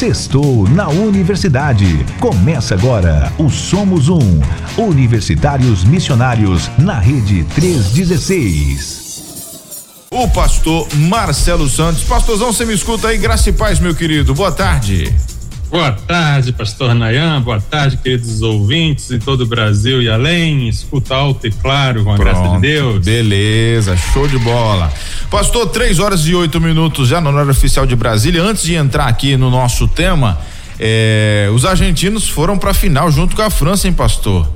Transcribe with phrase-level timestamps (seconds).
[0.00, 2.06] Sextou na Universidade.
[2.18, 4.40] Começa agora o Somos Um.
[4.78, 10.06] Universitários Missionários na Rede 316.
[10.10, 12.02] O pastor Marcelo Santos.
[12.04, 13.18] Pastorzão, você me escuta aí?
[13.18, 14.34] Graça e paz, meu querido.
[14.34, 15.14] Boa tarde.
[15.70, 17.40] Boa tarde, pastor Nayan.
[17.42, 20.68] Boa tarde, queridos ouvintes de todo o Brasil e além.
[20.68, 23.04] Escuta alto e claro, com a Pronto, graça de Deus.
[23.04, 24.92] Beleza, show de bola.
[25.30, 28.42] Pastor, três horas e oito minutos já no horário oficial de Brasília.
[28.42, 30.40] Antes de entrar aqui no nosso tema,
[30.76, 34.50] é, os argentinos foram pra final junto com a França, hein, pastor?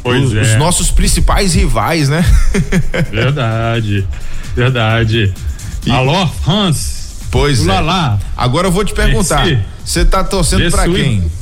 [0.00, 0.42] Pois os, é.
[0.42, 2.24] os nossos principais rivais, né?
[3.10, 4.06] Verdade,
[4.54, 5.34] verdade.
[5.90, 7.01] Alô, Hans.
[7.32, 7.80] Pois é.
[7.80, 8.18] lá.
[8.36, 9.44] Agora eu vou te perguntar,
[9.84, 11.32] você tá torcendo suis- quem?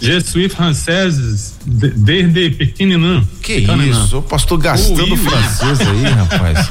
[0.00, 3.26] Je suis française de- desde pequenininho.
[3.42, 3.92] Que Pequenininho.
[4.04, 4.18] isso?
[4.18, 5.16] O pastor gastando Ui.
[5.16, 6.70] francês aí, rapaz.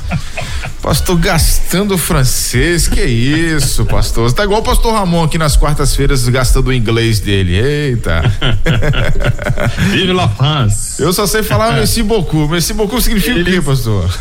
[0.81, 4.29] Pastor gastando francês, que isso, pastor?
[4.29, 7.55] Você tá igual o pastor Ramon aqui nas quartas-feiras gastando o inglês dele.
[7.55, 8.21] Eita.
[9.91, 11.01] Vive la France.
[11.01, 12.49] Eu só sei falar merci beaucoup.
[12.49, 14.13] Merci beaucoup significa o quê, pastor?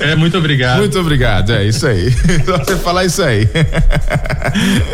[0.00, 0.78] É, muito obrigado.
[0.78, 2.10] Muito obrigado, é isso aí.
[2.44, 3.46] Só você falar isso aí.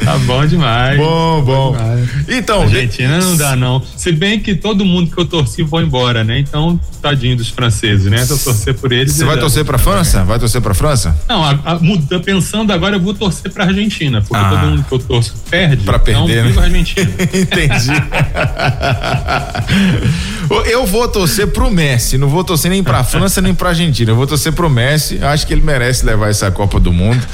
[0.04, 0.98] Tá bom demais.
[0.98, 1.72] Bom, bom.
[1.72, 2.08] demais.
[2.28, 3.82] Então, Argentina não dá, não.
[3.96, 6.38] Se bem que todo mundo que eu torci foi embora, né?
[6.38, 8.24] Então, tadinho dos franceses, né?
[8.24, 9.12] Se eu torcer por eles.
[9.12, 10.24] Você vai torcer pra França?
[10.24, 11.16] Vai torcer pra França?
[11.28, 14.50] Não, a, a, pensando agora, eu vou torcer pra Argentina, porque Ah.
[14.50, 15.84] todo mundo que eu torço perde.
[15.84, 16.66] Pra perder, então, né?
[16.66, 17.10] Argentina.
[17.32, 17.90] Entendi.
[20.70, 24.10] eu vou torcer pro Messi, não vou torcer nem pra França nem pra Argentina.
[24.10, 25.18] Eu vou torcer pro Messi.
[25.20, 27.24] Eu acho que ele merece levar essa Copa do Mundo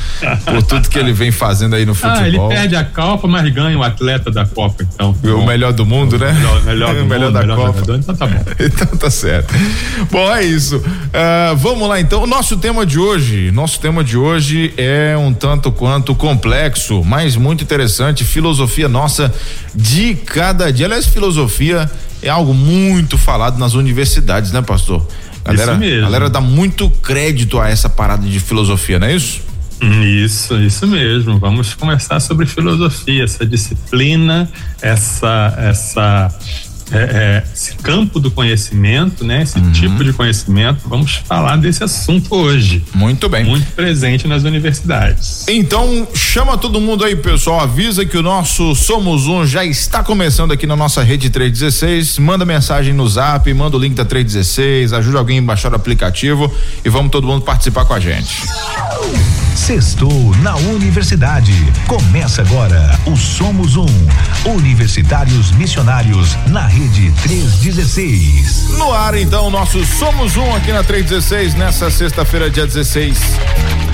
[0.44, 2.48] por tudo que ele vem fazendo aí no ah, ele futebol.
[2.48, 5.14] perde a Copa, mas ganha o atleta da Copa, então.
[5.22, 6.32] o melhor do mundo, né?
[6.32, 7.72] Melhor, melhor, do o melhor mundo, da melhor Copa.
[7.82, 8.44] Então tá bom.
[8.60, 9.54] Então tá certo.
[10.10, 10.82] Bom, é isso.
[11.12, 12.22] Ah, vamos lá então.
[12.22, 17.36] O nosso tema de hoje, nosso tema de hoje é um tanto quanto complexo, mas
[17.36, 18.24] muito interessante.
[18.24, 19.32] Filosofia nossa
[19.74, 20.86] de cada dia.
[20.86, 21.90] Aliás, filosofia
[22.22, 25.06] é algo muito falado nas universidades, né, pastor?
[25.44, 26.02] Galera, Isso mesmo.
[26.02, 29.40] galera dá muito crédito a essa parada de filosofia, não é isso?
[30.04, 31.38] Isso, isso mesmo.
[31.38, 34.46] Vamos conversar sobre filosofia, essa disciplina,
[34.82, 36.30] essa, essa,
[36.92, 39.42] é, é, esse campo do conhecimento, né?
[39.42, 39.72] Esse Uhum.
[39.72, 40.80] tipo de conhecimento.
[40.86, 43.44] Vamos falar desse assunto hoje, Muito bem.
[43.44, 45.44] muito presente nas universidades.
[45.48, 47.60] Então, chama todo mundo aí, pessoal.
[47.60, 52.18] Avisa que o nosso Somos Um já está começando aqui na nossa rede 316.
[52.18, 56.52] Manda mensagem no zap, manda o link da 316, ajuda alguém a baixar o aplicativo
[56.84, 58.42] e vamos todo mundo participar com a gente.
[59.60, 61.52] Sextou na Universidade.
[61.86, 63.86] Começa agora o Somos Um.
[64.46, 68.70] Universitários Missionários na Rede 316.
[68.78, 73.18] No ar, então, nosso Somos Um aqui na 316, nessa sexta-feira, dia 16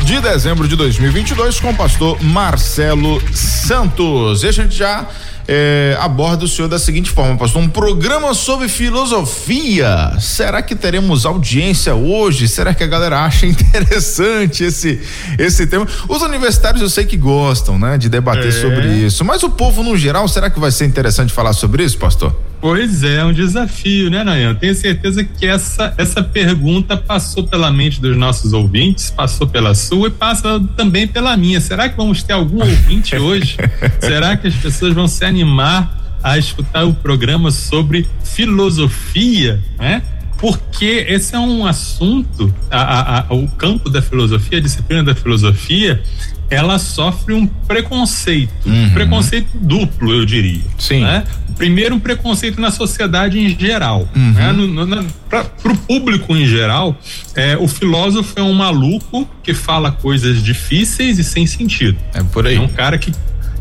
[0.04, 4.44] de dezembro de 2022, com o pastor Marcelo Santos.
[4.44, 5.04] E a gente já
[5.48, 10.16] eh, aborda o senhor da seguinte forma, pastor: um programa sobre filosofia.
[10.20, 12.48] Será que teremos audiência hoje?
[12.48, 15.00] Será que a galera acha interessante esse,
[15.38, 15.86] esse tema?
[16.08, 18.52] Os universitários eu sei que gostam, né, de debater É.
[18.52, 21.98] sobre isso, mas o povo no geral, será que vai ser interessante falar sobre isso,
[21.98, 22.34] pastor?
[22.60, 24.54] Pois é, é um desafio, né, Nayan?
[24.54, 30.08] Tenho certeza que essa, essa pergunta passou pela mente dos nossos ouvintes, passou pela sua
[30.08, 31.60] e passa também pela minha.
[31.60, 33.56] Será que vamos ter algum ouvinte hoje?
[34.00, 40.02] Será que as pessoas vão se animar a escutar o programa sobre filosofia, né?
[40.38, 45.14] Porque esse é um assunto, a- a- a- o campo da filosofia, a disciplina da
[45.14, 46.02] filosofia,
[46.50, 50.60] ela sofre um preconceito, um preconceito duplo, eu diria.
[50.78, 51.00] Sim.
[51.00, 51.24] né?
[51.56, 54.08] Primeiro, um preconceito na sociedade em geral.
[54.32, 54.52] Né?
[54.52, 56.96] No, na, pra, pro público em geral,
[57.34, 61.98] é, o filósofo é um maluco que fala coisas difíceis e sem sentido.
[62.12, 62.56] É por aí.
[62.56, 63.12] É um cara que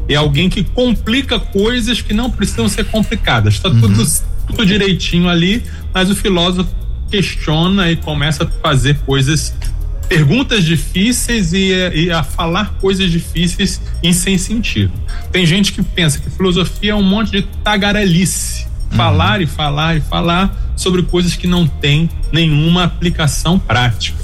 [0.08, 3.56] é alguém que complica coisas que não precisam ser complicadas.
[3.56, 4.06] Está tudo,
[4.48, 5.64] tudo direitinho ali,
[5.94, 6.70] mas o filósofo
[7.10, 9.56] questiona e começa a fazer coisas,
[10.08, 14.92] perguntas difíceis e, e a falar coisas difíceis e sem sentido.
[15.32, 18.68] Tem gente que pensa que filosofia é um monte de tagarelice.
[18.92, 24.24] Falar e falar e falar sobre coisas que não têm nenhuma aplicação prática.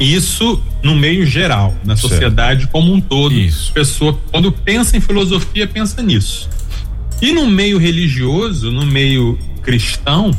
[0.00, 2.08] Isso no meio geral, na Certo.
[2.08, 3.34] sociedade como um todo.
[3.34, 3.72] Isso.
[3.72, 6.48] Pessoa, quando pensa em filosofia, pensa nisso.
[7.22, 10.30] E no meio religioso, no meio cristão,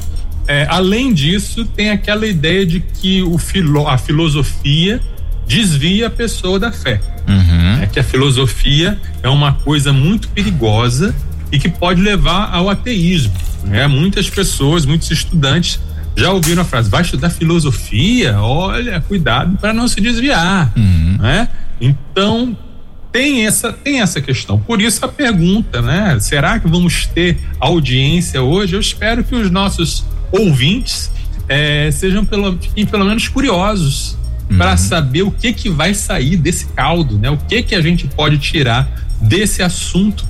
[0.47, 5.01] é, além disso, tem aquela ideia de que o filo, a filosofia
[5.47, 7.00] desvia a pessoa da fé.
[7.27, 7.81] Uhum.
[7.81, 11.15] É que a filosofia é uma coisa muito perigosa
[11.51, 13.33] e que pode levar ao ateísmo.
[13.63, 13.88] Né?
[13.88, 15.80] Muitas pessoas, muitos estudantes
[16.15, 18.39] já ouviram a frase: vai estudar filosofia?
[18.39, 20.71] Olha, cuidado para não se desviar.
[20.75, 21.18] Uhum.
[21.19, 21.47] Né?
[21.81, 22.56] Então,
[23.12, 24.59] tem essa, tem essa questão.
[24.59, 26.18] Por isso a pergunta, né?
[26.19, 28.75] Será que vamos ter audiência hoje?
[28.75, 30.06] Eu espero que os nossos
[30.40, 31.12] ouvintes
[31.48, 34.18] é, sejam pelo, fiquem pelo menos curiosos
[34.50, 34.58] uhum.
[34.58, 37.30] para saber o que que vai sair desse caldo, né?
[37.30, 40.26] O que que a gente pode tirar desse assunto.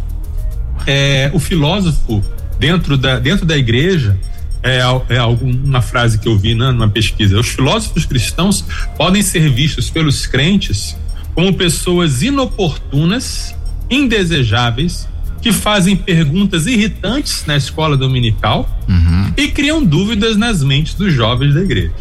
[0.87, 2.23] É, o filósofo
[2.59, 4.19] dentro da, dentro da igreja
[4.61, 4.79] é,
[5.09, 7.39] é uma frase que eu vi né, numa pesquisa.
[7.39, 8.63] Os filósofos cristãos
[8.97, 10.97] podem ser vistos pelos crentes
[11.33, 13.55] como pessoas inoportunas,
[13.89, 15.07] indesejáveis,
[15.45, 19.31] que fazem perguntas irritantes na escola dominical uhum.
[19.37, 21.93] e criam dúvidas nas mentes dos jovens da igreja.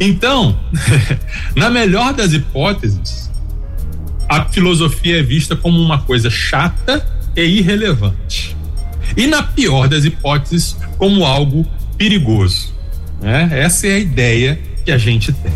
[0.00, 0.58] Então,
[1.54, 3.30] na melhor das hipóteses,
[4.26, 7.06] a filosofia é vista como uma coisa chata
[7.36, 8.56] e irrelevante.
[9.14, 11.66] E na pior das hipóteses, como algo
[11.98, 12.72] perigoso.
[13.20, 13.50] Né?
[13.52, 15.52] Essa é a ideia que a gente tem.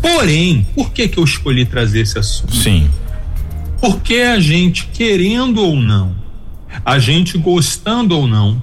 [0.00, 2.54] Porém, por que que eu escolhi trazer esse assunto?
[2.54, 2.88] Sim.
[3.84, 6.16] Porque a gente querendo ou não,
[6.82, 8.62] a gente gostando ou não,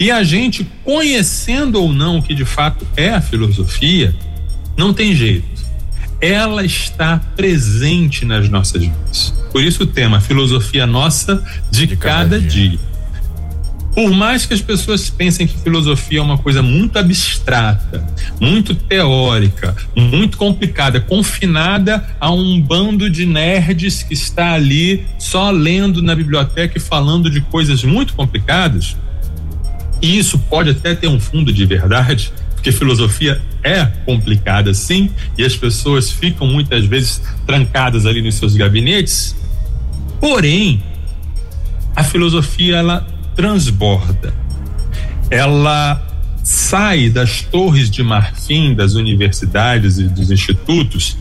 [0.00, 4.16] e a gente conhecendo ou não o que de fato é a filosofia,
[4.74, 5.46] não tem jeito.
[6.18, 9.34] Ela está presente nas nossas vidas.
[9.52, 12.70] Por isso o tema filosofia nossa de, de cada, cada dia.
[12.70, 12.80] dia.
[13.98, 18.06] Por mais que as pessoas pensem que filosofia é uma coisa muito abstrata,
[18.40, 26.00] muito teórica, muito complicada, confinada a um bando de nerds que está ali só lendo
[26.00, 28.96] na biblioteca e falando de coisas muito complicadas,
[30.00, 35.42] e isso pode até ter um fundo de verdade, porque filosofia é complicada sim, e
[35.42, 39.34] as pessoas ficam muitas vezes trancadas ali nos seus gabinetes.
[40.20, 40.84] Porém,
[41.96, 44.34] a filosofia ela transborda.
[45.30, 46.04] Ela
[46.42, 51.16] sai das torres de marfim das universidades e dos institutos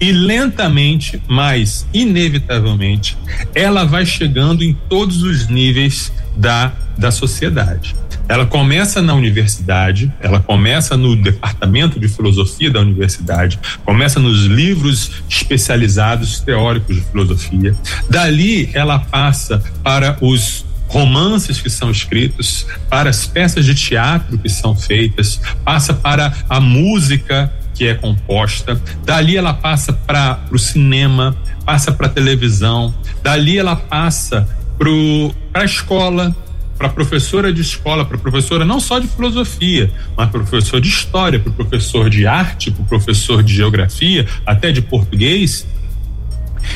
[0.00, 3.18] e lentamente, mas inevitavelmente,
[3.54, 7.94] ela vai chegando em todos os níveis da, da sociedade.
[8.26, 15.10] Ela começa na universidade, ela começa no departamento de filosofia da universidade, começa nos livros
[15.28, 17.74] especializados teóricos de filosofia.
[18.08, 24.48] Dali ela passa para os romances que são escritos, para as peças de teatro que
[24.48, 31.36] são feitas, passa para a música que é composta, dali ela passa para o cinema,
[31.64, 32.92] passa para a televisão,
[33.22, 36.34] dali ela passa para a escola,
[36.76, 41.52] para professora de escola, para professora não só de filosofia, mas professor de história, para
[41.52, 45.66] professor de arte, para professor de geografia, até de português,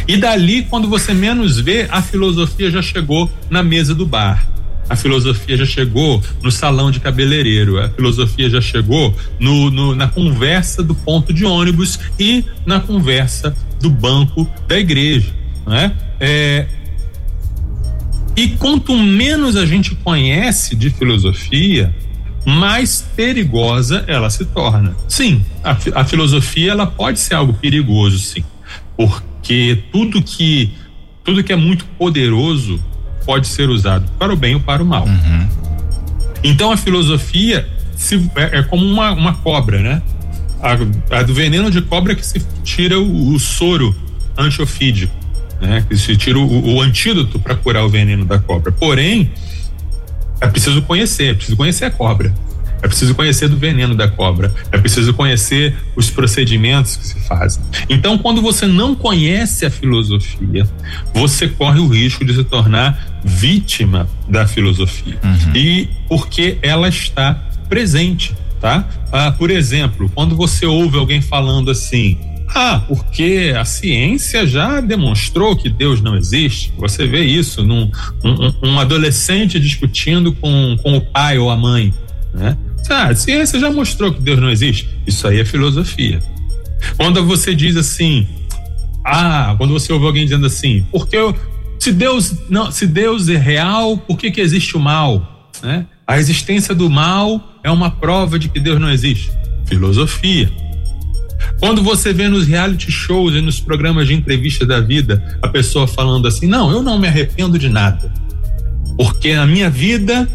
[0.06, 4.46] e dali, quando você menos vê, a filosofia já chegou na mesa do bar.
[4.88, 10.08] A filosofia já chegou no salão de cabeleireiro, a filosofia já chegou no, no, na
[10.08, 15.32] conversa do ponto de ônibus e na conversa do banco da igreja.
[15.66, 15.92] Né?
[16.20, 16.66] É,
[18.36, 21.94] e quanto menos a gente conhece de filosofia,
[22.44, 24.96] mais perigosa ela se torna.
[25.08, 28.44] Sim, a, a filosofia ela pode ser algo perigoso, sim,
[28.96, 30.70] porque que tudo que
[31.24, 32.82] tudo que é muito poderoso
[33.24, 35.04] pode ser usado para o bem ou para o mal.
[35.06, 35.48] Uhum.
[36.42, 40.02] Então a filosofia se, é, é, como uma, uma cobra, né?
[40.60, 43.94] A, a, do veneno de cobra que se tira o, o soro
[44.36, 45.14] antiofídico,
[45.60, 45.84] né?
[45.88, 48.72] Que se tira o, o antídoto para curar o veneno da cobra.
[48.72, 49.30] Porém,
[50.40, 52.34] é preciso conhecer, é preciso conhecer a cobra.
[52.82, 54.52] É preciso conhecer do veneno da cobra.
[54.72, 57.62] É preciso conhecer os procedimentos que se fazem.
[57.88, 60.68] Então, quando você não conhece a filosofia,
[61.14, 65.16] você corre o risco de se tornar vítima da filosofia.
[65.22, 65.56] Uhum.
[65.56, 67.34] E porque ela está
[67.68, 68.88] presente, tá?
[69.12, 72.18] Ah, por exemplo, quando você ouve alguém falando assim,
[72.54, 76.72] ah, porque a ciência já demonstrou que Deus não existe.
[76.76, 77.90] Você vê isso num
[78.22, 81.94] um, um adolescente discutindo com, com o pai ou a mãe,
[82.34, 82.56] né?
[82.90, 84.88] Ah, a ciência já mostrou que Deus não existe.
[85.06, 86.20] Isso aí é filosofia.
[86.96, 88.26] Quando você diz assim,
[89.04, 91.34] ah, quando você ouve alguém dizendo assim, porque eu,
[91.78, 95.50] se Deus não, se Deus é real, por que que existe o mal?
[95.62, 95.86] Né?
[96.06, 99.30] A existência do mal é uma prova de que Deus não existe.
[99.66, 100.50] Filosofia.
[101.58, 105.86] Quando você vê nos reality shows e nos programas de entrevista da vida a pessoa
[105.86, 108.12] falando assim, não, eu não me arrependo de nada,
[108.96, 110.28] porque a minha vida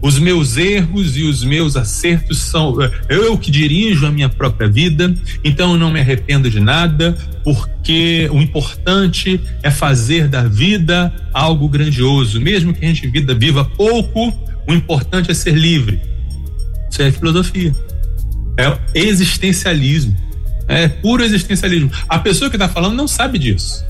[0.00, 2.76] os meus erros e os meus acertos são
[3.08, 5.12] eu que dirijo a minha própria vida,
[5.42, 11.68] então eu não me arrependo de nada, porque o importante é fazer da vida algo
[11.68, 14.32] grandioso, mesmo que a gente vida viva pouco,
[14.66, 16.00] o importante é ser livre.
[16.90, 17.74] Isso é filosofia.
[18.56, 20.16] É existencialismo.
[20.66, 21.90] É puro existencialismo.
[22.08, 23.84] A pessoa que está falando não sabe disso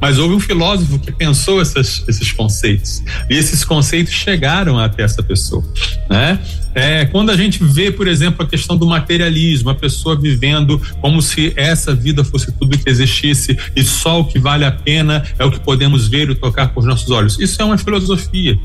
[0.00, 5.22] mas houve um filósofo que pensou essas, esses conceitos e esses conceitos chegaram até essa
[5.22, 5.64] pessoa,
[6.10, 6.38] né?
[6.74, 11.22] É, quando a gente vê, por exemplo, a questão do materialismo, a pessoa vivendo como
[11.22, 15.44] se essa vida fosse tudo que existisse e só o que vale a pena é
[15.44, 17.38] o que podemos ver e tocar com os nossos olhos.
[17.38, 18.58] Isso é uma filosofia.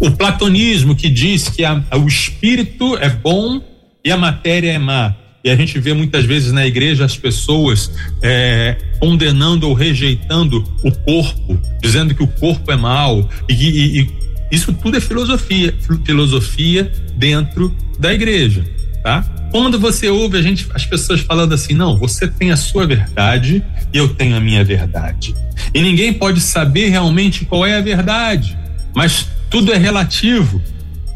[0.00, 3.62] O platonismo que diz que a, o espírito é bom
[4.04, 5.14] e a matéria é má.
[5.44, 7.90] E a gente vê muitas vezes na igreja as pessoas
[8.22, 13.28] é, condenando ou rejeitando o corpo, dizendo que o corpo é mal.
[13.48, 14.08] E, e, e
[14.52, 18.64] isso tudo é filosofia, filosofia dentro da igreja,
[19.02, 19.24] tá?
[19.50, 23.62] Quando você ouve a gente, as pessoas falando assim, não, você tem a sua verdade
[23.92, 25.34] e eu tenho a minha verdade.
[25.74, 28.56] E ninguém pode saber realmente qual é a verdade,
[28.94, 30.62] mas tudo é relativo.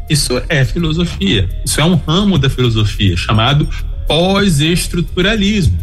[0.09, 1.49] Isso é filosofia.
[1.65, 3.67] Isso é um ramo da filosofia chamado
[4.07, 5.77] pós-estruturalismo.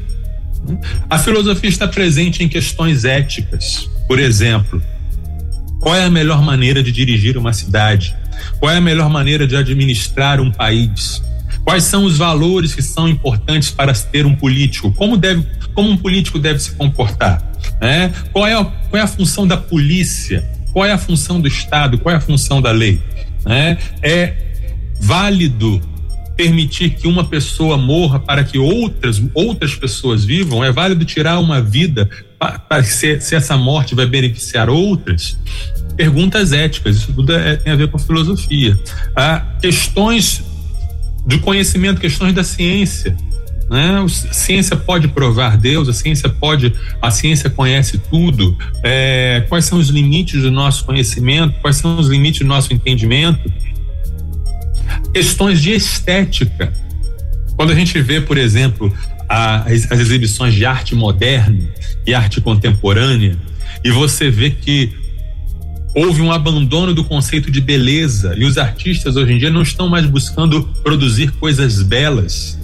[1.10, 3.88] A filosofia está presente em questões éticas.
[4.08, 4.82] Por exemplo,
[5.80, 8.16] qual é a melhor maneira de dirigir uma cidade?
[8.58, 11.22] Qual é a melhor maneira de administrar um país?
[11.64, 14.92] Quais são os valores que são importantes para ter um político?
[14.92, 17.42] Como, deve, como um político deve se comportar?
[17.80, 18.10] É?
[18.32, 20.48] Qual, é a, qual é a função da polícia?
[20.72, 21.98] Qual é a função do Estado?
[21.98, 23.00] Qual é a função da lei?
[23.46, 24.34] É, é
[25.00, 25.80] válido
[26.36, 30.64] permitir que uma pessoa morra para que outras outras pessoas vivam?
[30.64, 35.38] É válido tirar uma vida para se, se essa morte vai beneficiar outras?
[35.96, 38.78] Perguntas éticas, isso tudo é, tem a ver com filosofia.
[39.16, 40.42] Ah, questões
[41.26, 43.16] do conhecimento, questões da ciência.
[43.70, 44.04] Né?
[44.04, 48.56] A ciência pode provar Deus, a ciência pode, a ciência conhece tudo.
[48.82, 51.58] É, quais são os limites do nosso conhecimento?
[51.60, 53.50] Quais são os limites do nosso entendimento?
[55.12, 56.72] Questões de estética.
[57.56, 58.92] Quando a gente vê, por exemplo,
[59.28, 61.68] as, as exibições de arte moderna
[62.06, 63.36] e arte contemporânea,
[63.84, 64.92] e você vê que
[65.94, 69.88] houve um abandono do conceito de beleza e os artistas hoje em dia não estão
[69.88, 72.58] mais buscando produzir coisas belas,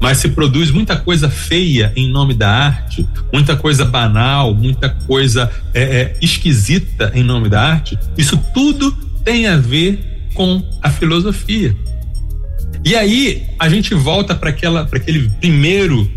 [0.00, 5.50] mas se produz muita coisa feia em nome da arte, muita coisa banal, muita coisa
[5.74, 7.98] é, é, esquisita em nome da arte.
[8.16, 8.92] Isso tudo
[9.24, 11.74] tem a ver com a filosofia.
[12.84, 16.08] E aí a gente volta para aquele primeiro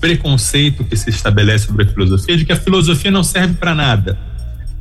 [0.00, 4.18] preconceito que se estabelece sobre a filosofia de que a filosofia não serve para nada.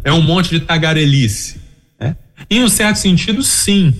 [0.01, 1.59] É um monte de tagarelice.
[1.99, 2.15] Né?
[2.49, 3.93] Em um certo sentido, sim.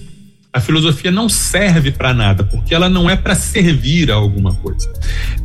[0.54, 4.90] A filosofia não serve para nada, porque ela não é para servir a alguma coisa.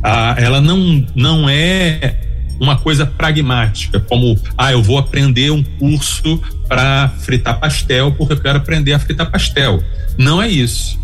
[0.01, 2.21] Ah, ela não, não é
[2.61, 8.39] uma coisa pragmática, como, ah, eu vou aprender um curso para fritar pastel porque eu
[8.39, 9.83] quero aprender a fritar pastel.
[10.15, 10.99] Não é isso.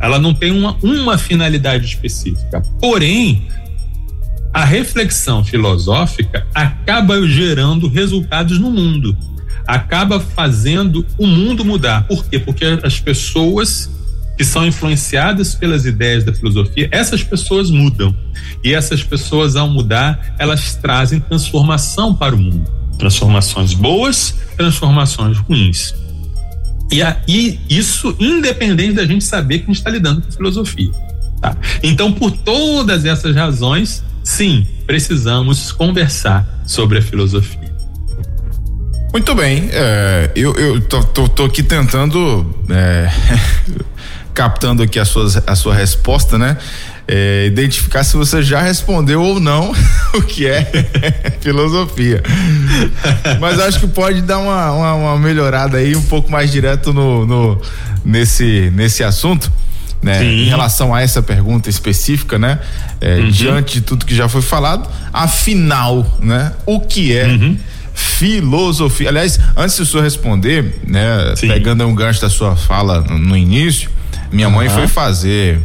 [0.00, 2.62] Ela não tem uma, uma finalidade específica.
[2.80, 3.46] Porém,
[4.50, 9.14] a reflexão filosófica acaba gerando resultados no mundo,
[9.66, 12.06] acaba fazendo o mundo mudar.
[12.06, 12.38] Por quê?
[12.38, 13.90] Porque as pessoas
[14.36, 18.14] que são influenciadas pelas ideias da filosofia, essas pessoas mudam.
[18.62, 22.70] E essas pessoas, ao mudar, elas trazem transformação para o mundo.
[22.98, 25.94] Transformações boas, transformações ruins.
[26.90, 30.90] E, a, e isso independente da gente saber que a gente está lidando com filosofia.
[31.40, 31.56] Tá?
[31.82, 37.74] Então, por todas essas razões, sim, precisamos conversar sobre a filosofia.
[39.12, 43.08] Muito bem, é, eu, eu tô, tô, tô, aqui tentando é,
[44.34, 46.58] captando aqui a, suas, a sua resposta, né?
[47.06, 49.72] É, identificar se você já respondeu ou não
[50.14, 50.64] o que é
[51.40, 52.22] filosofia.
[53.40, 57.24] Mas acho que pode dar uma, uma, uma, melhorada aí, um pouco mais direto no,
[57.24, 57.62] no
[58.04, 59.50] nesse, nesse assunto.
[60.02, 62.58] Né, em relação a essa pergunta específica, né?
[63.00, 63.30] É, uhum.
[63.30, 66.52] Diante de tudo que já foi falado, afinal, né?
[66.66, 67.56] O que é uhum.
[67.94, 69.08] filosofia?
[69.08, 71.34] Aliás, antes de o senhor responder, né?
[71.36, 71.48] Sim.
[71.48, 73.88] Pegando um gancho da sua fala no, no início,
[74.32, 75.60] minha mãe foi fazer.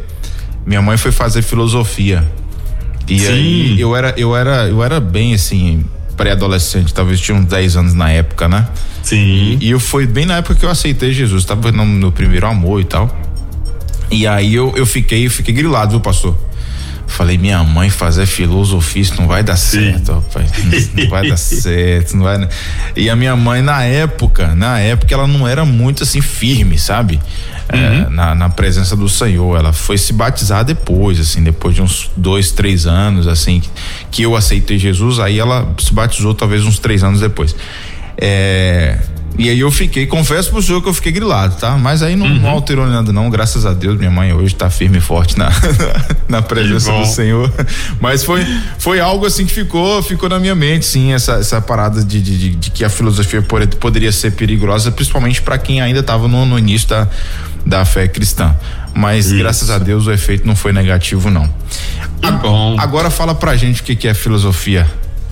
[0.66, 2.26] Minha mãe foi fazer filosofia.
[3.08, 3.28] E Sim.
[3.28, 5.84] aí eu era, eu era, eu era bem assim,
[6.16, 8.68] pré-adolescente, talvez tinha uns 10 anos na época, né?
[9.02, 9.58] Sim.
[9.60, 12.82] E, eu foi bem na época que eu aceitei Jesus, tava no, no primeiro amor
[12.82, 13.10] e tal.
[14.12, 16.38] E aí eu, eu fiquei, eu fiquei grilado, viu, pastor?
[17.08, 19.94] Falei, minha mãe fazer filosofia, isso não vai dar Sim.
[19.94, 20.52] certo, rapaz.
[20.64, 22.48] Não, não vai dar certo, não vai.
[22.96, 27.20] E a minha mãe, na época, na época, ela não era muito assim firme, sabe?
[27.72, 27.82] É, uhum.
[27.82, 29.58] é, na, na, presença do Senhor.
[29.58, 33.62] Ela foi se batizar depois, assim, depois de uns dois, três anos, assim,
[34.12, 35.20] que, eu aceitei Jesus.
[35.20, 37.56] Aí ela se batizou talvez uns três anos depois.
[38.18, 38.98] É,
[39.38, 41.78] E aí eu fiquei, confesso pro senhor que eu fiquei grilado, tá?
[41.78, 42.40] Mas aí não, uhum.
[42.40, 45.50] não alterou nada não, graças a Deus, minha mãe hoje tá firme e forte na,
[46.28, 47.50] na presença do Senhor.
[48.02, 48.46] Mas foi,
[48.78, 52.56] foi algo assim que ficou, ficou na minha mente, sim, essa, essa parada de, de,
[52.56, 53.42] de que a filosofia
[53.80, 57.08] poderia ser perigosa, principalmente para quem ainda estava no, no início da,
[57.70, 58.56] da fé cristã.
[58.94, 59.38] Mas Isso.
[59.38, 61.48] graças a Deus o efeito não foi negativo, não.
[62.22, 62.76] Que bom.
[62.80, 64.86] Agora fala pra gente o que, que é filosofia.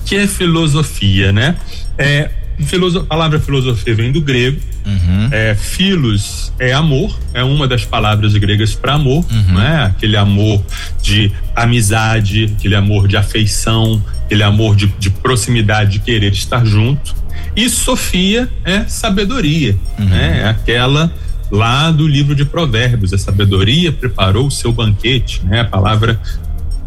[0.06, 1.56] Que é filosofia, né?
[1.98, 2.30] É,
[2.66, 4.58] Filoso, a palavra filosofia vem do grego.
[4.84, 5.28] Uhum.
[5.30, 9.54] É, filos é amor, é uma das palavras gregas para amor, uhum.
[9.54, 9.84] né?
[9.84, 10.62] Aquele amor
[11.00, 17.14] de amizade, aquele amor de afeição, aquele amor de, de proximidade, de querer estar junto.
[17.54, 20.06] E Sofia é sabedoria, uhum.
[20.06, 20.40] né?
[20.42, 21.12] É aquela
[21.50, 25.60] lá do livro de Provérbios, a sabedoria preparou o seu banquete, né?
[25.60, 26.20] A palavra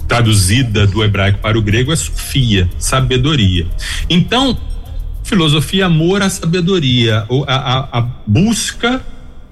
[0.08, 3.66] traduzida do hebraico para o grego é Sofia, sabedoria.
[4.10, 4.58] Então,
[5.24, 9.02] filosofia, amor à sabedoria, a, a, a busca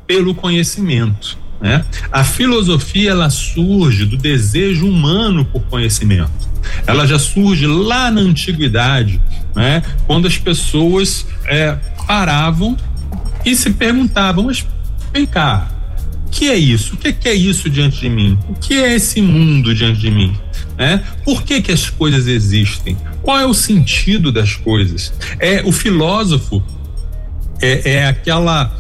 [0.06, 1.38] pelo conhecimento.
[1.62, 1.84] Né?
[2.12, 6.50] A filosofia ela surge do desejo humano por conhecimento.
[6.86, 9.22] Ela já surge lá na antiguidade,
[9.56, 9.82] né?
[10.08, 12.78] quando as pessoas é, paravam
[13.46, 14.66] e se perguntavam: mas
[15.12, 15.70] vem cá,
[16.28, 16.96] o que é isso?
[16.96, 18.38] O que é isso diante de mim?
[18.48, 20.38] O que é esse mundo diante de mim?
[20.78, 21.04] Né?
[21.26, 22.96] Por que, que as coisas existem?
[23.22, 25.12] Qual é o sentido das coisas?
[25.40, 26.64] É o filósofo
[27.62, 28.72] é, é aquela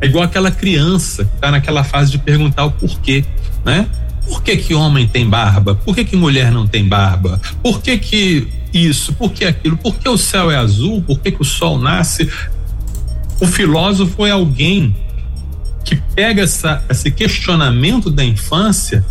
[0.00, 3.24] é igual aquela criança que está naquela fase de perguntar o porquê,
[3.64, 3.88] né?
[4.26, 5.74] Por que que homem tem barba?
[5.74, 7.40] Por que que mulher não tem barba?
[7.62, 9.12] Por que que isso?
[9.14, 9.76] Por que aquilo?
[9.76, 11.02] Por que o céu é azul?
[11.02, 12.30] Por que que o sol nasce?
[13.40, 14.94] O filósofo é alguém
[15.88, 19.02] que pega essa, esse questionamento da infância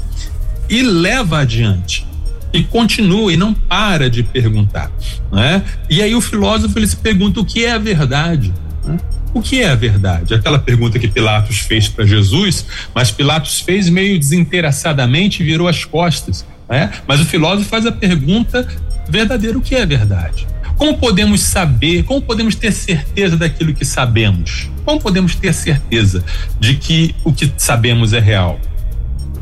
[0.70, 2.06] e leva adiante
[2.54, 4.92] e continua e não para de perguntar,
[5.32, 5.64] né?
[5.90, 8.54] E aí o filósofo ele se pergunta o que é a verdade,
[8.86, 9.00] né?
[9.34, 10.36] O que é a verdade?
[10.36, 15.84] Aquela pergunta que Pilatos fez para Jesus, mas Pilatos fez meio desinteressadamente e virou as
[15.84, 16.92] costas, né?
[17.08, 18.68] Mas o filósofo faz a pergunta
[19.10, 20.46] verdadeira: o que é a verdade?
[20.78, 24.70] Como podemos saber, como podemos ter certeza daquilo que sabemos?
[24.86, 26.24] Como podemos ter certeza
[26.60, 28.60] de que o que sabemos é real?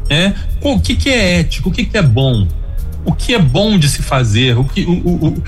[0.10, 0.34] É?
[0.62, 1.70] O que, que é ético?
[1.70, 2.48] O que, que é bom?
[3.04, 4.58] O que é bom de se fazer?
[4.58, 5.44] O que, o, o,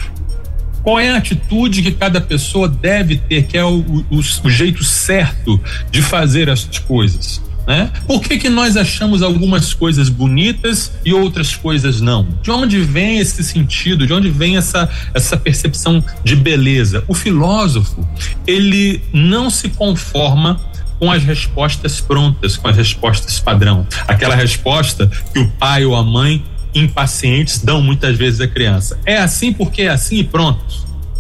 [0.84, 4.84] qual é a atitude que cada pessoa deve ter, que é o, o, o jeito
[4.84, 5.60] certo
[5.90, 7.42] de fazer as coisas?
[7.68, 7.92] Né?
[8.08, 12.26] Por que, que nós achamos algumas coisas bonitas e outras coisas não?
[12.42, 14.08] De onde vem esse sentido?
[14.08, 17.04] De onde vem essa, essa percepção de beleza?
[17.10, 18.08] O filósofo,
[18.48, 20.62] ele não se conforma
[20.98, 23.86] com as respostas prontas, com as respostas padrão.
[24.08, 26.42] Aquela resposta que o pai ou a mãe
[26.74, 28.98] impacientes dão muitas vezes à criança.
[29.06, 30.64] É assim porque é assim e pronto.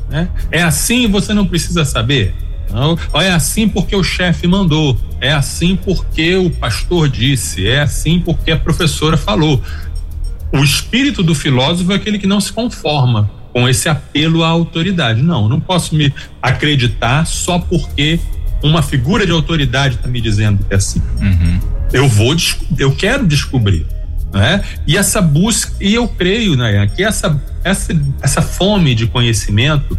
[0.10, 0.30] Né?
[0.50, 2.34] É assim e você não precisa saber.
[2.72, 8.20] Não, é assim porque o chefe mandou, é assim porque o pastor disse, é assim
[8.20, 9.62] porque a professora falou.
[10.52, 15.22] O espírito do filósofo é aquele que não se conforma com esse apelo à autoridade.
[15.22, 18.20] Não, não posso me acreditar só porque
[18.64, 21.02] uma figura de autoridade está me dizendo que é assim.
[21.20, 21.60] Uhum.
[21.92, 22.36] Eu vou,
[22.78, 23.86] eu quero descobrir.
[24.34, 24.64] Né?
[24.86, 29.98] E essa busca, e eu creio, né, que essa, essa, essa fome de conhecimento,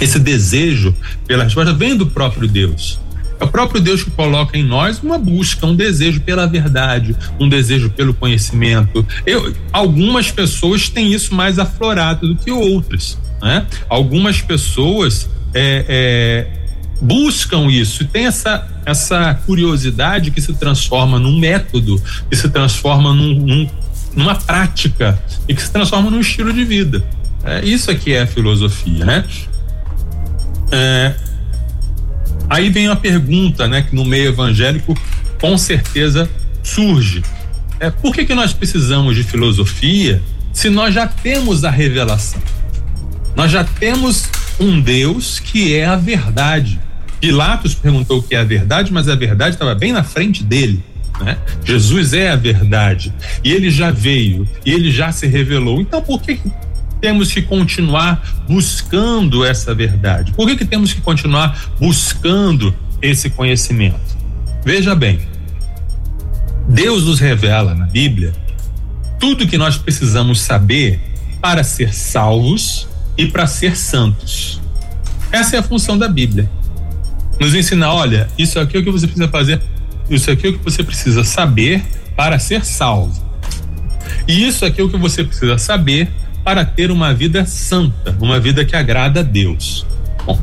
[0.00, 0.94] esse desejo
[1.26, 3.00] pela resposta vem do próprio Deus.
[3.40, 7.48] É o próprio Deus que coloca em nós uma busca, um desejo pela verdade, um
[7.48, 9.06] desejo pelo conhecimento.
[9.24, 13.16] Eu, algumas pessoas têm isso mais aflorado do que outras.
[13.40, 13.64] Né?
[13.88, 16.46] Algumas pessoas é, é,
[17.00, 23.14] buscam isso e tem essa, essa curiosidade que se transforma num método, que se transforma
[23.14, 23.70] num, num,
[24.16, 27.04] numa prática e que se transforma num estilo de vida.
[27.44, 29.24] É, isso aqui é a filosofia, né?
[30.70, 31.14] É,
[32.48, 34.96] aí vem a pergunta, né, que no meio evangélico
[35.40, 36.28] com certeza
[36.62, 37.22] surge.
[37.80, 42.42] É, por que, que nós precisamos de filosofia se nós já temos a revelação?
[43.36, 44.28] Nós já temos
[44.58, 46.80] um Deus que é a verdade.
[47.20, 50.82] Pilatos perguntou o que é a verdade, mas a verdade estava bem na frente dele.
[51.20, 51.36] Né?
[51.64, 55.80] Jesus é a verdade e ele já veio e ele já se revelou.
[55.80, 56.40] Então, por que
[57.00, 60.32] temos que continuar buscando essa verdade?
[60.32, 64.16] Por que, que temos que continuar buscando esse conhecimento?
[64.64, 65.20] Veja bem,
[66.68, 68.32] Deus nos revela na Bíblia
[69.18, 71.00] tudo que nós precisamos saber
[71.40, 74.60] para ser salvos e para ser santos.
[75.30, 76.50] Essa é a função da Bíblia
[77.38, 79.62] nos ensinar, olha, isso aqui é o que você precisa fazer,
[80.10, 81.84] isso aqui é o que você precisa saber
[82.16, 83.22] para ser salvo.
[84.26, 86.10] E isso aqui é o que você precisa saber
[86.48, 89.84] para ter uma vida santa, uma vida que agrada a Deus.
[90.24, 90.40] Bom,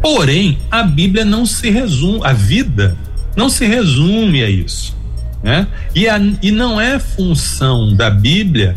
[0.00, 2.96] Porém, a Bíblia não se resume, a vida
[3.36, 4.96] não se resume a isso.
[5.42, 5.66] Né?
[5.92, 8.76] E, a, e não é função da Bíblia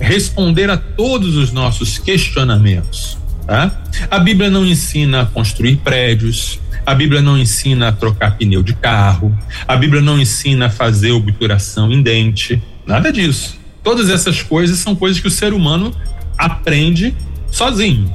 [0.00, 3.16] responder a todos os nossos questionamentos.
[3.46, 3.70] Tá?
[4.10, 8.74] A Bíblia não ensina a construir prédios, a Bíblia não ensina a trocar pneu de
[8.74, 13.59] carro, a Bíblia não ensina a fazer obturação em dente, nada disso.
[13.82, 15.92] Todas essas coisas são coisas que o ser humano
[16.36, 17.14] aprende
[17.50, 18.12] sozinho.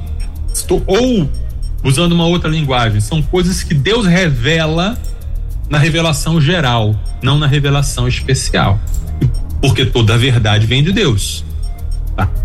[0.86, 1.28] Ou,
[1.82, 4.98] usando uma outra linguagem, são coisas que Deus revela
[5.68, 8.80] na revelação geral, não na revelação especial.
[9.60, 11.44] Porque toda a verdade vem de Deus.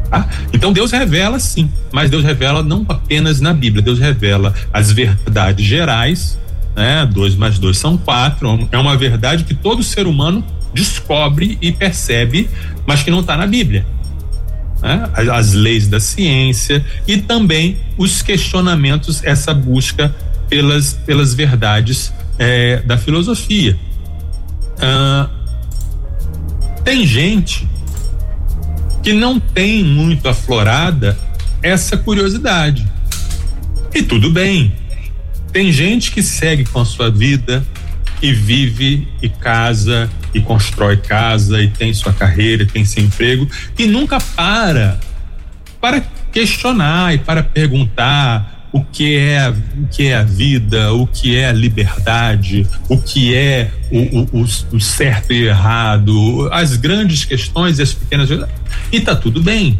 [0.09, 0.27] Tá?
[0.51, 5.65] Então Deus revela sim, mas Deus revela não apenas na Bíblia, Deus revela as verdades
[5.65, 6.37] gerais,
[6.75, 7.05] né?
[7.05, 12.49] Dois mais dois são quatro, é uma verdade que todo ser humano descobre e percebe,
[12.85, 13.85] mas que não está na Bíblia.
[14.81, 15.09] Né?
[15.13, 20.13] As, as, leis da ciência e também os questionamentos, essa busca
[20.49, 23.77] pelas, pelas verdades é, da filosofia.
[24.79, 25.29] Ah,
[26.83, 27.67] tem gente
[29.03, 31.17] que não tem muito aflorada
[31.61, 32.87] essa curiosidade.
[33.93, 34.73] E tudo bem.
[35.51, 37.65] Tem gente que segue com a sua vida
[38.21, 43.47] e vive e casa e constrói casa e tem sua carreira, e tem seu emprego
[43.77, 44.99] e nunca para
[45.79, 51.35] para questionar e para perguntar o que é o que é a vida, o que
[51.35, 57.79] é a liberdade, o que é o, o, o certo e errado, as grandes questões
[57.79, 58.29] e as pequenas
[58.91, 59.77] e tá tudo bem.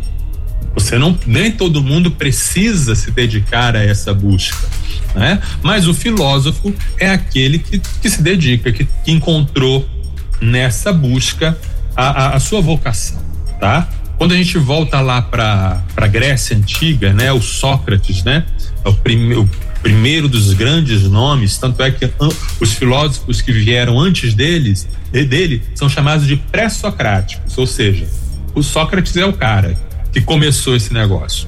[0.74, 4.68] Você não nem todo mundo precisa se dedicar a essa busca,
[5.14, 5.42] né?
[5.62, 9.88] Mas o filósofo é aquele que, que se dedica, que, que encontrou
[10.40, 11.58] nessa busca
[11.96, 13.22] a, a, a sua vocação,
[13.60, 13.88] tá?
[14.18, 18.46] Quando a gente volta lá para a Grécia antiga, né, o Sócrates, né,
[18.86, 19.50] é o, prime, o
[19.82, 22.08] primeiro dos grandes nomes, tanto é que
[22.60, 28.08] os filósofos que vieram antes deles, dele são chamados de pré-socráticos, ou seja,
[28.54, 29.76] o Sócrates é o cara
[30.12, 31.48] que começou esse negócio.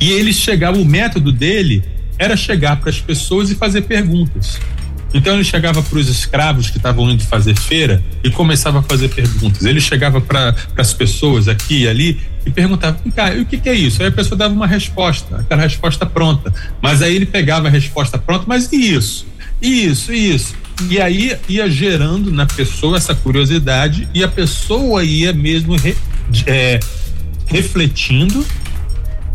[0.00, 1.84] E ele chegava, o método dele
[2.18, 4.58] era chegar para as pessoas e fazer perguntas.
[5.14, 9.08] Então ele chegava para os escravos que estavam indo fazer feira e começava a fazer
[9.08, 9.64] perguntas.
[9.64, 13.74] Ele chegava para as pessoas aqui e ali e perguntava: cara, o que, que, é
[13.74, 14.02] isso?
[14.02, 16.52] Aí a pessoa dava uma resposta, aquela resposta pronta.
[16.82, 19.26] Mas aí ele pegava a resposta pronta, mas e isso?
[19.62, 20.54] Isso, isso.
[20.90, 25.96] E aí ia gerando na pessoa essa curiosidade e a pessoa ia mesmo re,
[26.46, 26.78] é,
[27.46, 28.44] refletindo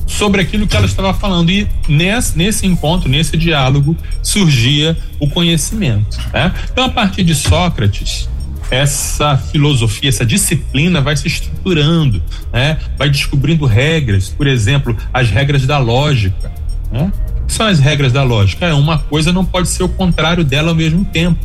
[0.06, 1.50] sobre aquilo que ela estava falando.
[1.50, 6.18] E nesse, nesse encontro, nesse diálogo, surgia o conhecimento.
[6.34, 6.54] Né?
[6.72, 8.30] Então, a partir de Sócrates,
[8.70, 12.22] essa filosofia, essa disciplina vai se estruturando,
[12.54, 12.78] né?
[12.98, 16.52] vai descobrindo regras, por exemplo, as regras da lógica.
[16.92, 17.12] Né?
[17.48, 18.68] São as regras da lógica?
[18.68, 21.38] É, uma coisa não pode ser o contrário dela ao mesmo tempo.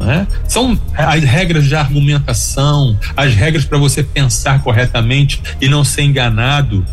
[0.00, 0.26] Né?
[0.48, 6.84] São as regras de argumentação, as regras para você pensar corretamente e não ser enganado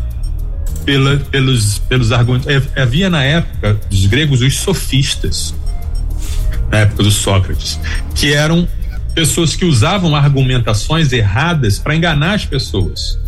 [0.84, 2.46] pela, pelos, pelos argumentos.
[2.46, 5.54] É, havia na época dos gregos os sofistas,
[6.70, 7.80] na época do Sócrates,
[8.14, 8.68] que eram
[9.14, 13.18] pessoas que usavam argumentações erradas para enganar as pessoas.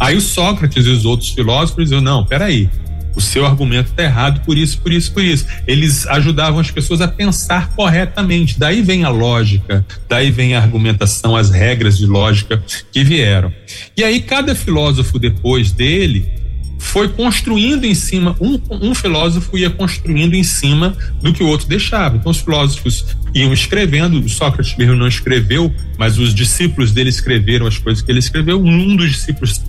[0.00, 2.70] Aí o Sócrates e os outros filósofos diziam: não, peraí,
[3.14, 5.46] o seu argumento está errado por isso, por isso, por isso.
[5.66, 8.58] Eles ajudavam as pessoas a pensar corretamente.
[8.58, 13.52] Daí vem a lógica, daí vem a argumentação, as regras de lógica que vieram.
[13.96, 16.42] E aí cada filósofo depois dele
[16.82, 21.68] foi construindo em cima, um, um filósofo ia construindo em cima do que o outro
[21.68, 22.16] deixava.
[22.16, 27.78] Então os filósofos iam escrevendo, Sócrates mesmo não escreveu, mas os discípulos dele escreveram as
[27.78, 28.60] coisas que ele escreveu.
[28.60, 29.62] Um dos discípulos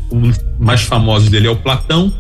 [0.60, 2.14] mais famosos dele é o Platão.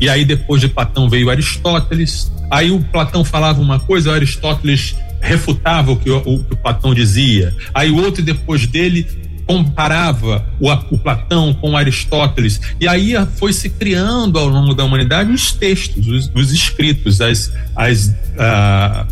[0.00, 2.30] E aí depois de Platão veio Aristóteles.
[2.50, 6.56] Aí o Platão falava uma coisa, o Aristóteles refutava o que o, o, que o
[6.56, 7.54] Platão dizia.
[7.74, 9.06] Aí o outro depois dele
[9.46, 15.32] comparava o, o, Platão com Aristóteles, e aí foi se criando ao longo da humanidade
[15.32, 19.08] os textos, os, os escritos, as, as ah,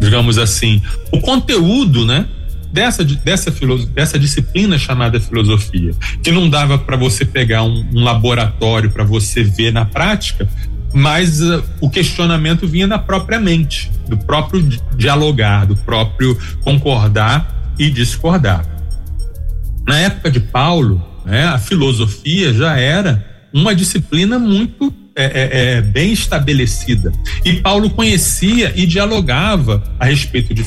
[0.00, 0.80] digamos assim,
[1.10, 2.26] o conteúdo, né?
[2.72, 3.50] Dessa, dessa,
[3.94, 9.42] dessa disciplina chamada filosofia, que não dava para você pegar um, um laboratório para você
[9.42, 10.46] ver na prática,
[10.92, 14.62] mas uh, o questionamento vinha da própria mente, do próprio
[14.96, 18.66] dialogar, do próprio concordar e discordar.
[19.86, 25.82] Na época de Paulo, né, a filosofia já era uma disciplina muito é, é, é,
[25.82, 27.12] bem estabelecida.
[27.44, 30.62] E Paulo conhecia e dialogava a respeito de,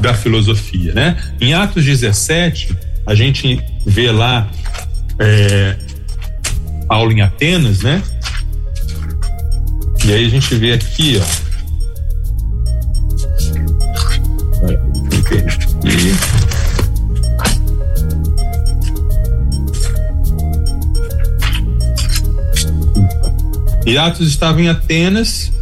[0.00, 0.92] da filosofia.
[0.92, 1.16] Né?
[1.40, 2.76] Em Atos 17,
[3.06, 4.48] a gente vê lá
[5.18, 5.76] é,
[6.86, 8.02] Paulo em Atenas, né?
[10.04, 11.24] E aí a gente vê aqui, ó.
[15.86, 16.40] Aqui.
[24.00, 25.52] Atos estava em Atenas,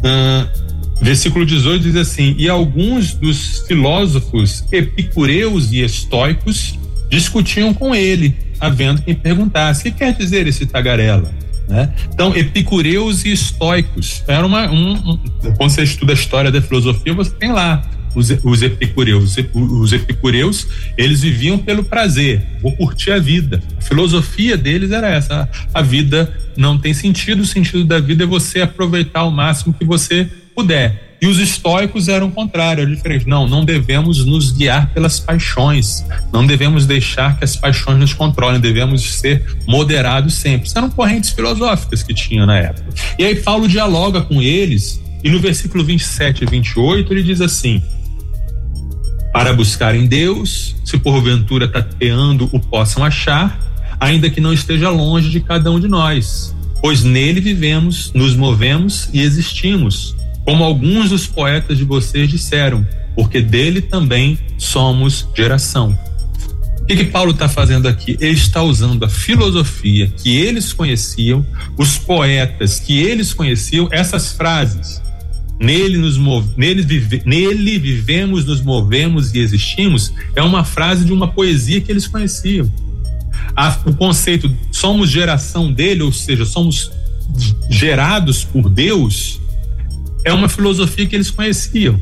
[0.00, 0.63] uh,
[1.04, 6.78] versículo 18 diz assim: E alguns dos filósofos epicureus e estoicos
[7.10, 11.32] discutiam com ele, havendo quem perguntasse: o que quer dizer esse tagarela?
[11.68, 11.92] Né?
[12.12, 14.22] Então, epicureus e estoicos.
[14.26, 15.18] Era uma, um, um,
[15.56, 17.82] quando você estuda a história da filosofia, você tem lá
[18.14, 19.36] os, os epicureus.
[19.54, 23.62] Os epicureus, eles viviam pelo prazer, vou curtir a vida.
[23.76, 28.26] A filosofia deles era essa: a vida não tem sentido, o sentido da vida é
[28.26, 31.16] você aproveitar o máximo que você puder.
[31.24, 33.26] E os estoicos eram o contrário, era diferente.
[33.26, 38.60] Não, não devemos nos guiar pelas paixões, não devemos deixar que as paixões nos controlem,
[38.60, 40.66] devemos ser moderados sempre.
[40.66, 42.88] Isso eram correntes filosóficas que tinha na época.
[43.18, 47.82] E aí Paulo dialoga com eles, e no versículo 27 e 28 ele diz assim:
[49.32, 53.58] Para buscarem Deus, se porventura tateando o possam achar,
[53.98, 59.08] ainda que não esteja longe de cada um de nós, pois nele vivemos, nos movemos
[59.10, 65.98] e existimos como alguns dos poetas de vocês disseram, porque dele também somos geração.
[66.80, 68.14] O que, que Paulo está fazendo aqui?
[68.20, 71.44] Ele está usando a filosofia que eles conheciam,
[71.78, 75.02] os poetas que eles conheciam, essas frases.
[75.58, 81.12] Nele, nos move, nele, vive, nele vivemos, nos movemos e existimos, é uma frase de
[81.12, 82.70] uma poesia que eles conheciam.
[83.56, 86.90] A, o conceito somos geração dele, ou seja, somos
[87.70, 89.40] gerados por Deus,
[90.24, 92.00] é uma filosofia que eles conheciam.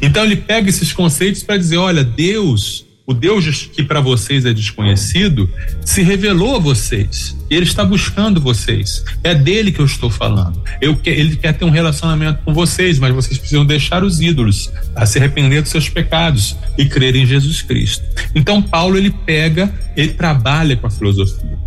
[0.00, 4.52] Então ele pega esses conceitos para dizer: olha, Deus, o Deus que para vocês é
[4.52, 5.50] desconhecido,
[5.84, 7.36] se revelou a vocês.
[7.50, 9.04] Ele está buscando vocês.
[9.24, 10.62] É dele que eu estou falando.
[10.80, 15.04] Eu, ele quer ter um relacionamento com vocês, mas vocês precisam deixar os ídolos, a
[15.06, 18.04] se arrepender dos seus pecados e crer em Jesus Cristo.
[18.34, 21.58] Então Paulo ele pega, ele trabalha com a filosofia.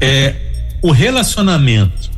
[0.00, 0.34] É
[0.82, 2.09] o relacionamento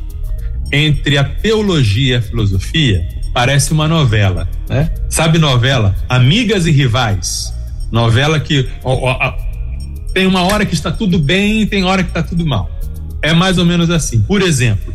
[0.73, 4.91] entre a teologia e a filosofia parece uma novela, né?
[5.07, 5.95] Sabe novela?
[6.09, 7.53] Amigas e rivais.
[7.91, 9.37] Novela que ó, ó,
[10.13, 12.69] tem uma hora que está tudo bem tem hora que está tudo mal.
[13.21, 14.19] É mais ou menos assim.
[14.23, 14.93] Por exemplo,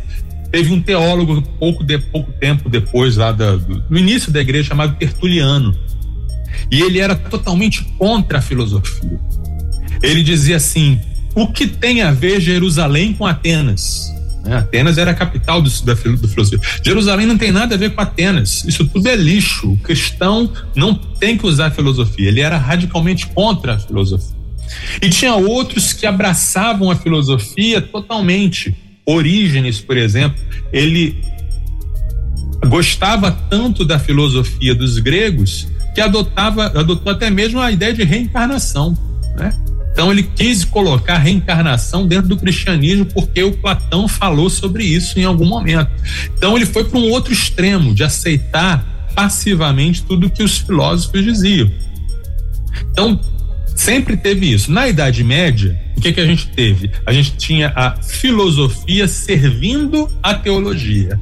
[0.51, 4.97] teve um teólogo pouco de pouco tempo depois lá do, do início da igreja chamado
[4.97, 5.73] Tertuliano.
[6.69, 9.19] E ele era totalmente contra a filosofia.
[10.03, 10.99] Ele dizia assim:
[11.33, 14.18] o que tem a ver Jerusalém com Atenas?
[14.43, 14.57] Né?
[14.57, 16.59] Atenas era a capital do, da, do filosofia.
[16.83, 18.63] Jerusalém não tem nada a ver com Atenas.
[18.65, 19.71] Isso tudo é lixo.
[19.71, 22.27] O cristão não tem que usar filosofia.
[22.27, 24.37] Ele era radicalmente contra a filosofia.
[25.01, 28.75] E tinha outros que abraçavam a filosofia totalmente.
[29.05, 30.39] Orígenes, por exemplo,
[30.71, 31.23] ele
[32.67, 38.95] gostava tanto da filosofia dos gregos que adotava, adotou até mesmo a ideia de reencarnação.
[39.35, 39.51] Né?
[39.91, 45.19] Então ele quis colocar a reencarnação dentro do cristianismo porque o Platão falou sobre isso
[45.19, 45.89] em algum momento.
[46.37, 51.69] Então ele foi para um outro extremo de aceitar passivamente tudo que os filósofos diziam.
[52.91, 53.19] Então
[53.75, 54.71] sempre teve isso.
[54.71, 56.91] Na Idade Média, o que que a gente teve?
[57.05, 61.19] A gente tinha a filosofia servindo a teologia.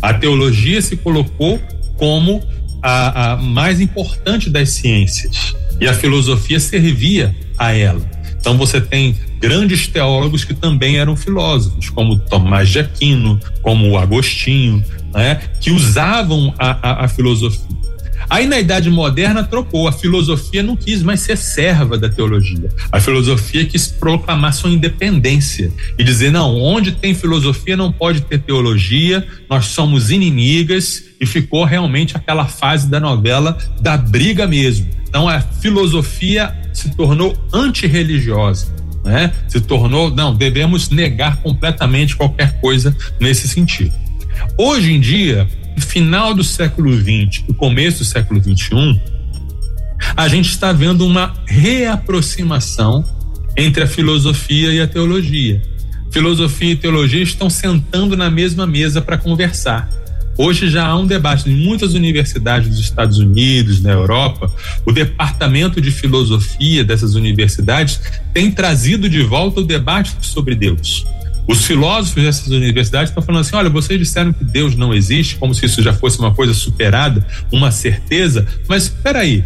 [0.00, 1.60] A teologia se colocou
[1.96, 2.42] como
[2.82, 8.02] a, a mais importante das ciências e a filosofia servia a ela.
[8.38, 14.84] Então você tem grandes teólogos que também eram filósofos, como Tomás de Aquino, como Agostinho,
[15.12, 17.80] né, que usavam a, a, a filosofia.
[18.28, 22.68] Aí na Idade Moderna trocou, a filosofia não quis mais ser serva da teologia.
[22.92, 28.38] A filosofia quis proclamar sua independência e dizer: não, onde tem filosofia não pode ter
[28.40, 34.88] teologia, nós somos inimigas, e ficou realmente aquela fase da novela da briga mesmo.
[35.10, 38.72] Então a filosofia se tornou antirreligiosa.
[39.04, 39.32] Né?
[39.48, 43.92] Se tornou, não, devemos negar completamente qualquer coisa nesse sentido.
[44.56, 49.00] Hoje em dia, no final do século XX e começo do século XXI,
[50.16, 53.04] a gente está vendo uma reaproximação
[53.56, 55.60] entre a filosofia e a teologia.
[56.12, 59.88] Filosofia e teologia estão sentando na mesma mesa para conversar.
[60.42, 64.50] Hoje já há um debate em muitas universidades dos Estados Unidos, na Europa,
[64.86, 68.00] o departamento de filosofia dessas universidades
[68.32, 71.04] tem trazido de volta o debate sobre Deus.
[71.46, 75.54] Os filósofos dessas universidades estão falando assim: olha, vocês disseram que Deus não existe, como
[75.54, 77.22] se isso já fosse uma coisa superada,
[77.52, 79.44] uma certeza, mas espera aí,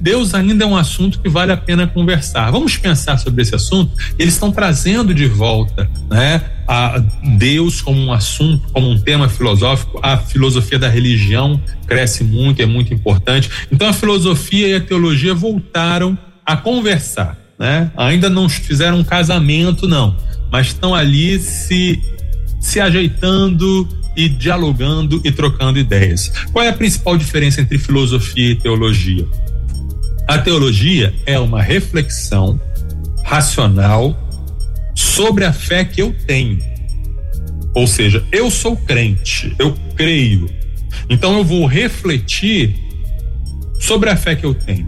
[0.00, 2.50] Deus ainda é um assunto que vale a pena conversar.
[2.50, 3.92] Vamos pensar sobre esse assunto.
[4.18, 7.02] Eles estão trazendo de volta, né, a
[7.38, 10.00] Deus como um assunto, como um tema filosófico.
[10.02, 13.50] A filosofia da religião cresce muito, é muito importante.
[13.70, 17.90] Então a filosofia e a teologia voltaram a conversar, né?
[17.96, 20.16] Ainda não fizeram um casamento, não,
[20.50, 22.00] mas estão ali se
[22.60, 26.28] se ajeitando, e dialogando e trocando ideias.
[26.52, 29.26] Qual é a principal diferença entre filosofia e teologia?
[30.26, 32.58] A teologia é uma reflexão
[33.22, 34.18] racional
[34.94, 36.58] sobre a fé que eu tenho.
[37.74, 40.48] Ou seja, eu sou crente, eu creio.
[41.10, 42.74] Então eu vou refletir
[43.78, 44.86] sobre a fé que eu tenho.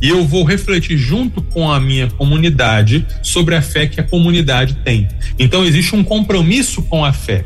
[0.00, 4.74] E eu vou refletir junto com a minha comunidade sobre a fé que a comunidade
[4.84, 5.08] tem.
[5.38, 7.44] Então existe um compromisso com a fé.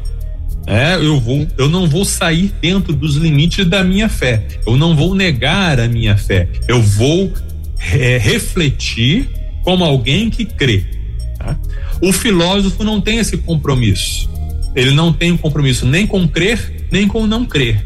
[0.66, 4.46] É, eu vou, eu não vou sair dentro dos limites da minha fé.
[4.66, 6.48] Eu não vou negar a minha fé.
[6.68, 7.32] Eu vou
[7.92, 9.28] é, refletir
[9.64, 10.84] como alguém que crê.
[11.38, 11.58] Tá?
[12.00, 14.28] O filósofo não tem esse compromisso.
[14.74, 17.84] Ele não tem um compromisso nem com crer, nem com não crer.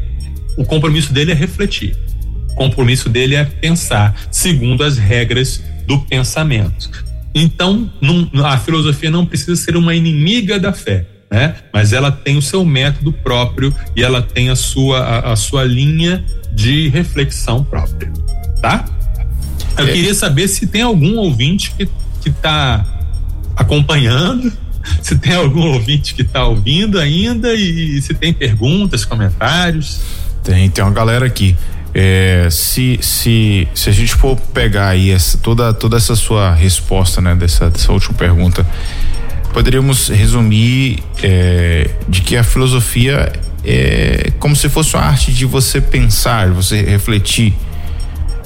[0.57, 1.97] O compromisso dele é refletir.
[2.51, 7.03] O compromisso dele é pensar segundo as regras do pensamento.
[7.33, 7.91] Então,
[8.43, 11.55] a filosofia não precisa ser uma inimiga da fé né?
[11.73, 15.65] Mas ela tem o seu método próprio e ela tem a sua, a, a sua
[15.65, 18.11] linha de reflexão própria,
[18.61, 18.85] tá?
[19.77, 19.91] Eu é.
[19.91, 21.89] queria saber se tem algum ouvinte que
[22.25, 22.83] que está
[23.55, 24.51] acompanhando,
[24.99, 30.01] se tem algum ouvinte que está ouvindo ainda e, e se tem perguntas, comentários.
[30.43, 31.55] Tem, tem uma galera aqui.
[31.93, 37.21] É, se, se, se a gente for pegar aí essa, toda, toda essa sua resposta,
[37.21, 38.65] né, dessa, dessa última pergunta,
[39.55, 43.31] poderíamos resumir é, de que a filosofia
[43.63, 47.53] é como se fosse uma arte de você pensar, de você refletir,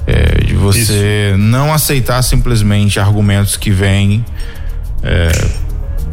[0.06, 1.38] é, de você Isso.
[1.40, 4.24] não aceitar simplesmente argumentos que vêm
[5.02, 5.32] é,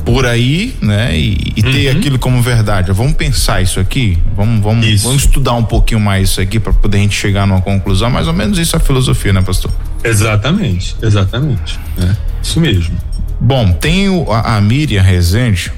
[0.03, 1.15] por aí, né?
[1.15, 1.99] E, e ter uhum.
[1.99, 2.91] aquilo como verdade.
[2.93, 6.97] Vamos pensar isso aqui, vamos, vamos, vamos estudar um pouquinho mais isso aqui para poder
[6.97, 8.09] a gente chegar numa conclusão.
[8.09, 9.71] Mais ou menos isso é a filosofia, né, pastor?
[10.03, 11.79] Exatamente, exatamente.
[12.01, 12.97] É, isso mesmo.
[13.41, 15.73] Bom, tem o, a, a Miriam Rezende,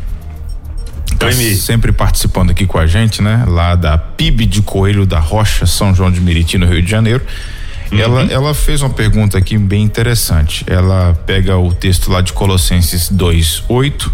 [1.18, 3.44] tá sempre participando aqui com a gente, né?
[3.46, 7.24] Lá da PIB de Coelho da Rocha, São João de Meriti, no Rio de Janeiro.
[7.90, 7.98] Uhum.
[7.98, 10.64] Ela, ela fez uma pergunta aqui bem interessante.
[10.66, 14.12] Ela pega o texto lá de Colossenses 2, 8.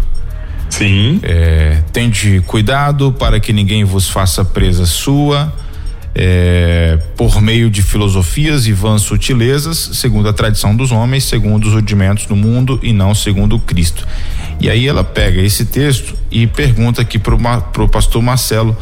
[0.69, 1.19] Sim.
[1.23, 5.53] É, tende cuidado para que ninguém vos faça presa sua
[6.17, 11.73] é, por meio de filosofias e vãs sutilezas, segundo a tradição dos homens, segundo os
[11.73, 14.07] rudimentos do mundo e não segundo Cristo.
[14.61, 17.37] E aí ela pega esse texto e pergunta aqui pro,
[17.73, 18.77] pro pastor Marcelo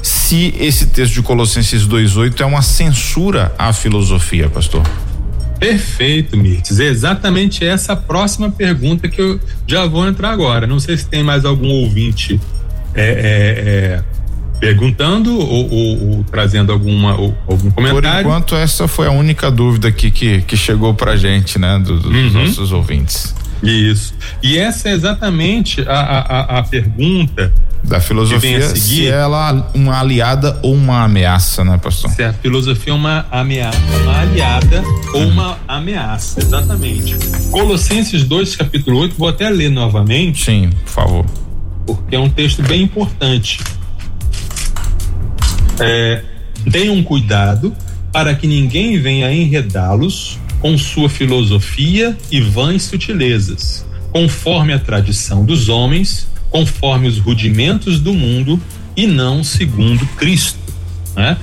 [0.00, 4.82] se esse texto de Colossenses 2:8 é uma censura à filosofia, pastor.
[5.58, 6.78] Perfeito, Mirtes.
[6.78, 10.66] É exatamente essa próxima pergunta que eu já vou entrar agora.
[10.66, 12.38] Não sei se tem mais algum ouvinte
[12.94, 14.13] é, é, é
[14.60, 18.02] perguntando ou, ou, ou trazendo alguma ou, algum comentário.
[18.02, 21.98] Por enquanto essa foi a única dúvida aqui que, que chegou pra gente, né, do,
[21.98, 22.44] dos uhum.
[22.44, 23.34] nossos ouvintes.
[23.62, 24.14] Isso.
[24.42, 30.58] E essa é exatamente a, a, a pergunta da filosofia se ela é uma aliada
[30.62, 32.10] ou uma ameaça, né, pastor?
[32.10, 35.30] Se a filosofia é uma ameaça, uma aliada ou uhum.
[35.30, 37.14] uma ameaça, exatamente.
[37.50, 40.44] Colossenses 2, capítulo 8, vou até ler novamente.
[40.44, 41.26] Sim, por favor.
[41.86, 43.60] Porque é um texto bem importante.
[45.80, 46.22] É,
[46.70, 47.74] tenham cuidado
[48.12, 55.68] para que ninguém venha enredá-los com sua filosofia e vãs sutilezas, conforme a tradição dos
[55.68, 58.60] homens, conforme os rudimentos do mundo
[58.96, 60.58] e não segundo Cristo,
[61.16, 61.36] né?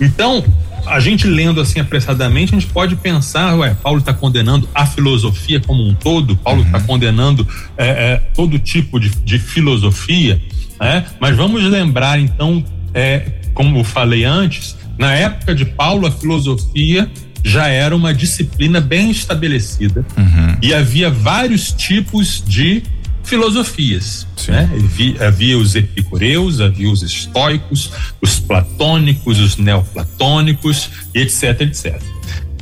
[0.00, 0.44] Então,
[0.86, 5.60] a gente lendo assim apressadamente, a gente pode pensar, ué, Paulo está condenando a filosofia
[5.60, 6.84] como um todo, Paulo está uhum.
[6.84, 10.40] condenando é, é, todo tipo de, de filosofia,
[10.80, 11.06] né?
[11.20, 17.10] Mas vamos lembrar então é, como eu falei antes, na época de Paulo, a filosofia
[17.42, 20.56] já era uma disciplina bem estabelecida uhum.
[20.60, 22.82] e havia vários tipos de
[23.24, 24.26] filosofias.
[24.48, 24.68] Né?
[24.74, 32.02] Havia, havia os epicureus, havia os estoicos, os platônicos, os neoplatônicos, etc, etc.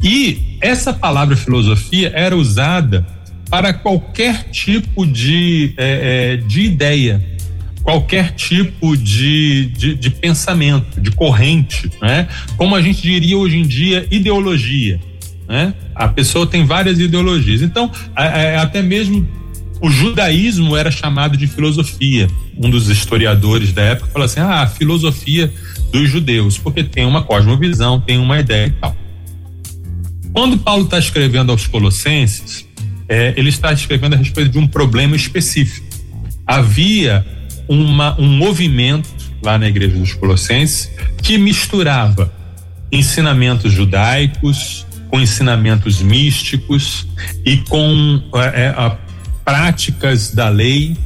[0.03, 3.07] E essa palavra filosofia era usada
[3.51, 7.38] para qualquer tipo de, é, de ideia
[7.89, 12.29] qualquer tipo de, de, de, pensamento, de corrente, né?
[12.55, 15.01] Como a gente diria hoje em dia, ideologia,
[15.49, 15.73] né?
[15.95, 17.63] A pessoa tem várias ideologias.
[17.63, 17.91] Então,
[18.61, 19.27] até mesmo
[19.81, 22.29] o judaísmo era chamado de filosofia.
[22.59, 25.51] Um dos historiadores da época falou assim: ah, a filosofia
[25.91, 28.95] dos judeus, porque tem uma cosmovisão, tem uma ideia e tal.
[30.35, 32.69] Quando Paulo está escrevendo aos Colossenses,
[33.09, 35.87] é, ele está escrevendo a respeito de um problema específico.
[36.47, 37.38] Havia
[37.69, 39.09] uma, um movimento
[39.43, 40.91] lá na igreja dos Colossenses
[41.23, 42.33] que misturava
[42.91, 47.07] ensinamentos judaicos com ensinamentos místicos
[47.45, 48.99] e com é, é
[49.45, 50.97] práticas da lei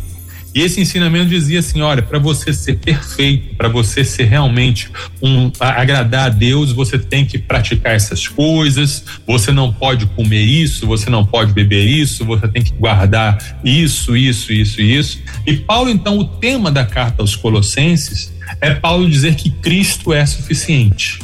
[0.55, 4.91] e esse ensinamento dizia assim: olha, para você ser perfeito, para você ser realmente
[5.23, 9.05] um agradar a Deus, você tem que praticar essas coisas.
[9.27, 14.17] Você não pode comer isso, você não pode beber isso, você tem que guardar isso,
[14.17, 15.21] isso, isso, isso.
[15.47, 20.25] E Paulo, então, o tema da carta aos Colossenses é Paulo dizer que Cristo é
[20.27, 21.19] suficiente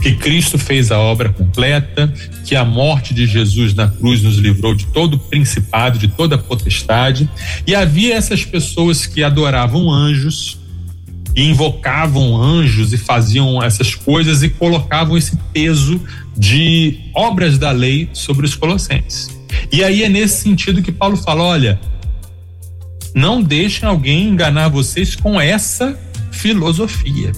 [0.00, 2.12] que Cristo fez a obra completa,
[2.46, 7.28] que a morte de Jesus na cruz nos livrou de todo principado, de toda potestade,
[7.66, 10.58] e havia essas pessoas que adoravam anjos
[11.36, 16.00] e invocavam anjos e faziam essas coisas e colocavam esse peso
[16.36, 19.28] de obras da lei sobre os colossenses.
[19.70, 21.80] E aí é nesse sentido que Paulo fala: olha,
[23.14, 25.98] não deixem alguém enganar vocês com essa
[26.30, 27.32] filosofia.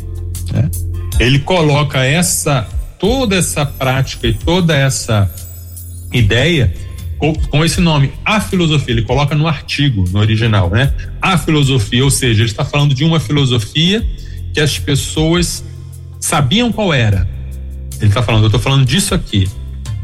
[0.52, 0.70] Né?
[1.18, 2.66] Ele coloca essa
[2.98, 5.28] toda essa prática e toda essa
[6.12, 6.72] ideia
[7.18, 8.94] com, com, esse nome, a filosofia.
[8.94, 10.94] Ele coloca no artigo, no original, né?
[11.20, 14.06] A filosofia, ou seja, ele está falando de uma filosofia
[14.54, 15.64] que as pessoas
[16.20, 17.28] sabiam qual era.
[18.00, 19.48] Ele está falando, eu estou falando disso aqui.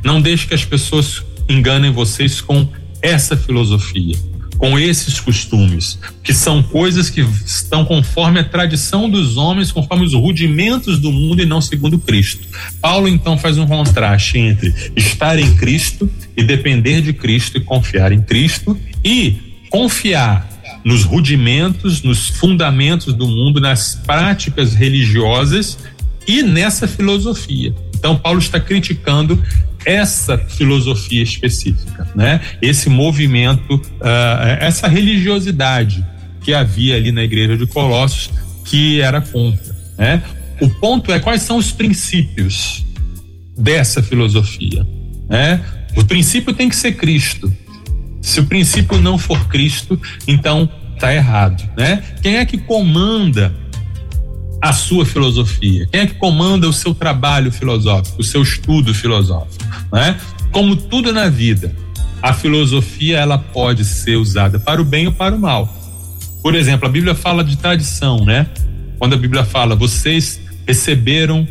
[0.05, 2.69] Não deixe que as pessoas enganem vocês com
[3.01, 4.17] essa filosofia
[4.59, 10.15] com esses costumes, que são coisas que estão conforme a tradição dos homens, conforme os
[10.15, 12.47] rudimentos do mundo e não segundo Cristo.
[12.81, 18.11] Paulo então faz um contraste entre estar em Cristo e depender de Cristo e confiar
[18.11, 19.37] em Cristo e
[19.71, 20.49] confiar
[20.85, 25.79] nos rudimentos, nos fundamentos do mundo, nas práticas religiosas
[26.27, 27.75] e nessa filosofia.
[27.95, 29.43] Então Paulo está criticando
[29.89, 32.43] essa filosofia específica, né?
[32.61, 36.05] Esse movimento, uh, essa religiosidade
[36.43, 38.31] que havia ali na igreja de Colossos
[38.67, 40.23] que era contra, né?
[40.61, 42.85] O ponto é quais são os princípios
[43.57, 44.87] dessa filosofia,
[45.27, 45.65] né?
[45.97, 47.51] O princípio tem que ser Cristo.
[48.21, 52.03] Se o princípio não for Cristo, então está errado, né?
[52.21, 53.55] Quem é que comanda
[54.61, 55.89] a sua filosofia?
[55.91, 59.65] Quem é que comanda o seu trabalho filosófico, o seu estudo filosófico?
[59.93, 60.19] Né?
[60.51, 61.75] Como tudo na vida,
[62.23, 65.73] a filosofia ela pode ser usada para o bem ou para o mal.
[66.43, 68.47] Por exemplo, a Bíblia fala de tradição, né?
[68.99, 71.47] Quando a Bíblia fala, vocês receberam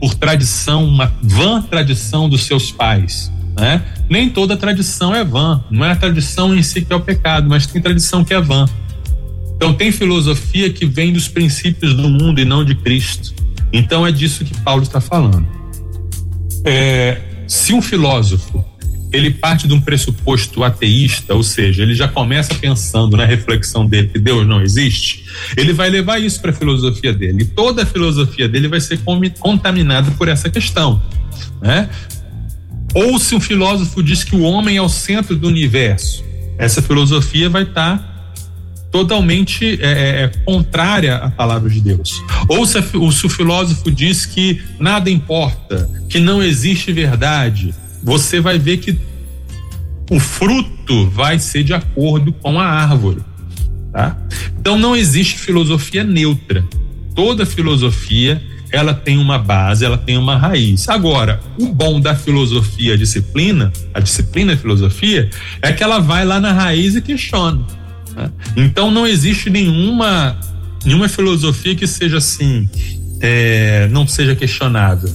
[0.00, 3.32] por tradição, uma vã tradição dos seus pais.
[3.58, 3.82] Né?
[4.08, 7.48] Nem toda tradição é vã, não é a tradição em si que é o pecado,
[7.48, 8.66] mas tem tradição que é vã.
[9.56, 13.34] Então tem filosofia que vem dos princípios do mundo e não de Cristo.
[13.72, 15.46] Então é disso que Paulo está falando.
[16.64, 18.64] É, se um filósofo
[19.12, 24.08] ele parte de um pressuposto ateísta, ou seja, ele já começa pensando na reflexão dele
[24.08, 25.24] que Deus não existe,
[25.56, 27.42] ele vai levar isso para a filosofia dele.
[27.42, 29.00] E toda a filosofia dele vai ser
[29.38, 31.00] contaminada por essa questão,
[31.62, 31.88] né?
[32.94, 36.24] Ou se um filósofo diz que o homem é o centro do universo,
[36.58, 38.15] essa filosofia vai estar tá
[38.96, 42.22] totalmente é, é, é, contrária à palavra de Deus.
[42.48, 48.40] Ou se, o, se o filósofo diz que nada importa, que não existe verdade, você
[48.40, 48.98] vai ver que
[50.10, 53.20] o fruto vai ser de acordo com a árvore.
[53.92, 54.16] Tá?
[54.58, 56.64] Então não existe filosofia neutra.
[57.14, 58.42] Toda filosofia
[58.72, 60.88] ela tem uma base, ela tem uma raiz.
[60.88, 65.28] Agora, o bom da filosofia, a disciplina, a disciplina a filosofia,
[65.60, 67.62] é que ela vai lá na raiz e questiona.
[68.16, 68.30] Né?
[68.56, 70.36] Então não existe nenhuma
[70.84, 72.68] nenhuma filosofia que seja assim,
[73.20, 75.12] é, não seja questionável.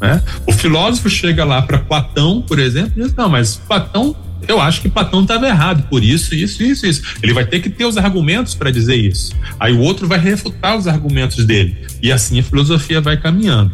[0.00, 0.22] Né?
[0.46, 4.14] O filósofo chega lá para Platão, por exemplo, e diz: não, mas Platão,
[4.46, 7.02] eu acho que Platão estava errado por isso, isso, isso, isso.
[7.22, 9.32] Ele vai ter que ter os argumentos para dizer isso.
[9.58, 11.76] Aí o outro vai refutar os argumentos dele.
[12.02, 13.72] E assim a filosofia vai caminhando.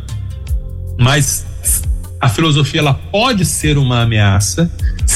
[0.99, 1.47] Mas
[2.21, 4.71] a filosofia ela pode ser uma ameaça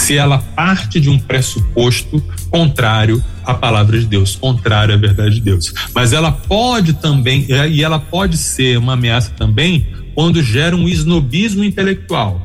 [0.05, 5.40] se ela parte de um pressuposto contrário à palavra de Deus, contrário à verdade de
[5.40, 5.72] Deus.
[5.94, 11.64] Mas ela pode também, e ela pode ser uma ameaça também quando gera um esnobismo
[11.64, 12.40] intelectual.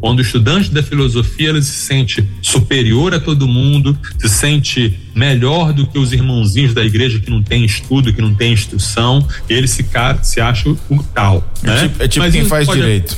[0.00, 5.72] Quando o estudante da filosofia ele se sente superior a todo mundo, se sente melhor
[5.72, 9.66] do que os irmãozinhos da igreja que não tem estudo, que não tem instrução, ele
[9.66, 9.84] se,
[10.22, 11.52] se acha o tal.
[11.62, 11.82] É né?
[11.82, 12.80] tipo, é tipo quem faz pode...
[12.80, 13.16] direito.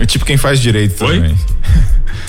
[0.00, 1.16] É tipo quem faz direito Oi?
[1.16, 1.36] também.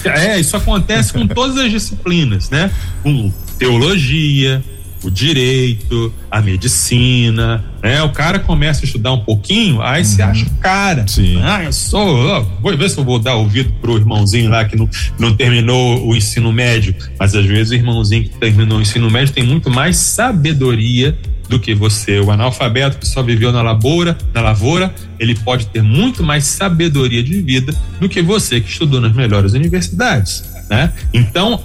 [0.05, 2.71] É, isso acontece com todas as disciplinas, né?
[3.03, 4.63] Com teologia,
[5.03, 8.01] o direito, a medicina, né?
[8.03, 10.25] O cara começa a estudar um pouquinho, aí uhum.
[10.25, 11.05] acha cara.
[11.07, 11.39] Sim.
[11.41, 14.89] Ah, eu sou, vou ver se eu vou dar ouvido pro irmãozinho lá que não,
[15.17, 19.33] não terminou o ensino médio, mas às vezes o irmãozinho que terminou o ensino médio
[19.33, 21.17] tem muito mais sabedoria
[21.49, 22.19] do que você.
[22.19, 27.21] O analfabeto que só viveu na lavoura, na lavoura, ele pode ter muito mais sabedoria
[27.21, 30.93] de vida do que você que estudou nas melhores universidades, né?
[31.13, 31.61] Então,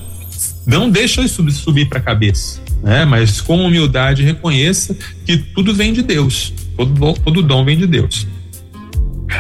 [0.67, 3.07] não deixa isso subir para a cabeça né?
[3.07, 8.27] Mas com humildade reconheça que tudo vem de Deus, todo, todo dom vem de Deus.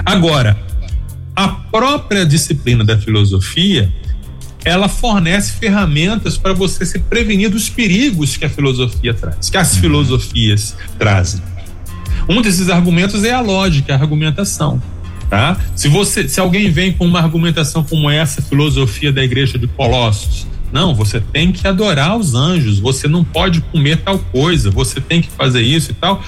[0.04, 0.58] Agora,
[1.36, 3.92] a própria disciplina da filosofia,
[4.64, 9.76] ela fornece ferramentas para você se prevenir dos perigos que a filosofia traz, que as
[9.76, 11.42] filosofias trazem.
[12.28, 14.82] Um desses argumentos é a lógica, a argumentação.
[15.28, 15.58] Tá?
[15.74, 20.46] Se você, se alguém vem com uma argumentação como essa filosofia da igreja de Colossos,
[20.72, 25.22] não, você tem que adorar os anjos, você não pode comer tal coisa, você tem
[25.22, 26.22] que fazer isso e tal.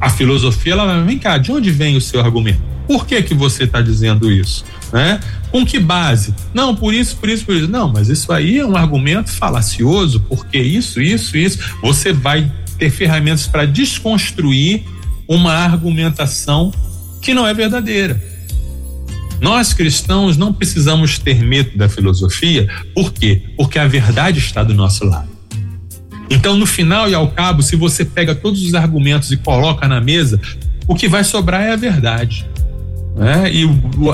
[0.00, 2.69] A filosofia, ela vem cá, de onde vem o seu argumento?
[2.90, 4.64] Por que que você está dizendo isso?
[4.92, 5.20] Né?
[5.52, 6.34] Com que base?
[6.52, 7.68] Não, por isso, por isso, por isso.
[7.68, 11.76] Não, mas isso aí é um argumento falacioso, porque isso, isso, isso.
[11.82, 14.82] Você vai ter ferramentas para desconstruir
[15.28, 16.72] uma argumentação
[17.22, 18.20] que não é verdadeira.
[19.40, 23.40] Nós cristãos não precisamos ter medo da filosofia, por quê?
[23.56, 25.30] Porque a verdade está do nosso lado.
[26.28, 30.00] Então, no final e ao cabo, se você pega todos os argumentos e coloca na
[30.00, 30.40] mesa,
[30.88, 32.50] o que vai sobrar é a verdade.
[33.14, 33.52] Né?
[33.52, 33.68] E,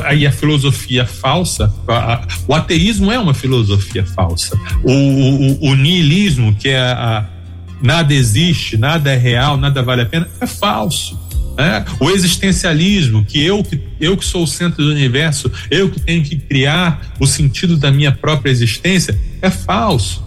[0.04, 4.58] aí a filosofia falsa, a, o ateísmo é uma filosofia falsa.
[4.82, 7.26] O, o, o niilismo, que é a,
[7.80, 11.18] nada existe, nada é real, nada vale a pena, é falso.
[11.56, 11.84] Né?
[12.00, 16.22] O existencialismo, que eu, que eu que sou o centro do universo, eu que tenho
[16.22, 20.24] que criar o sentido da minha própria existência, é falso.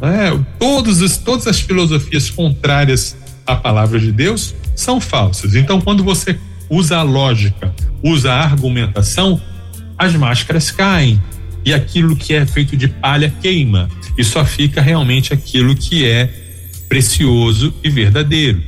[0.00, 0.44] Né?
[0.58, 3.16] Todos todas as filosofias contrárias
[3.46, 5.54] à palavra de Deus são falsas.
[5.54, 6.36] Então, quando você
[6.72, 7.70] usa a lógica,
[8.02, 9.38] usa a argumentação,
[9.98, 11.20] as máscaras caem
[11.62, 16.30] e aquilo que é feito de palha queima e só fica realmente aquilo que é
[16.88, 18.62] precioso e verdadeiro.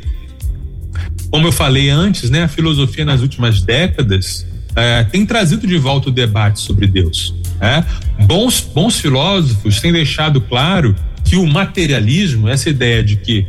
[1.30, 4.46] Como eu falei antes, né, a filosofia nas últimas décadas
[4.76, 7.34] é, tem trazido de volta o debate sobre Deus.
[7.58, 7.82] É?
[8.24, 10.94] Bons, bons filósofos têm deixado claro
[11.24, 13.46] que o materialismo, essa ideia de que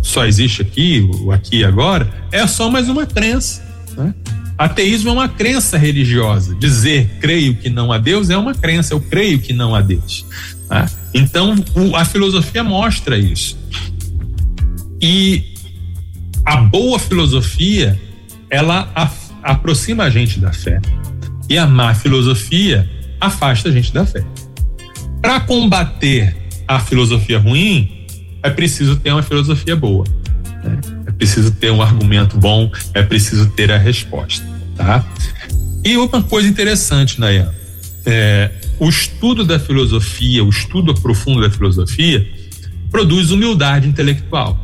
[0.00, 3.69] só existe aqui, o aqui e agora, é só mais uma crença.
[4.00, 4.14] Né?
[4.56, 6.54] Ateísmo é uma crença religiosa.
[6.54, 10.26] Dizer creio que não há Deus é uma crença, eu creio que não há Deus.
[10.68, 10.88] Tá?
[11.14, 11.54] Então,
[11.96, 13.58] a filosofia mostra isso.
[15.00, 15.44] E
[16.44, 17.98] a boa filosofia
[18.50, 18.90] ela
[19.42, 20.80] aproxima a gente da fé
[21.48, 22.88] e a má filosofia
[23.20, 24.24] afasta a gente da fé.
[25.20, 26.36] Para combater
[26.66, 28.06] a filosofia ruim,
[28.42, 30.04] é preciso ter uma filosofia boa.
[30.64, 30.99] Né?
[31.20, 34.44] Preciso ter um argumento bom, é preciso ter a resposta,
[34.74, 35.04] tá?
[35.84, 37.52] E uma coisa interessante, Nayan,
[38.04, 42.26] é, o estudo da filosofia, o estudo profundo da filosofia,
[42.90, 44.58] produz humildade intelectual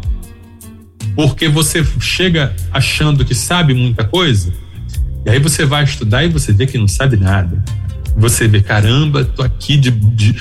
[1.16, 4.52] porque você chega achando que sabe muita coisa,
[5.24, 7.64] e aí você vai estudar e você vê que não sabe nada.
[8.16, 10.36] Você vê, caramba, tô aqui de, de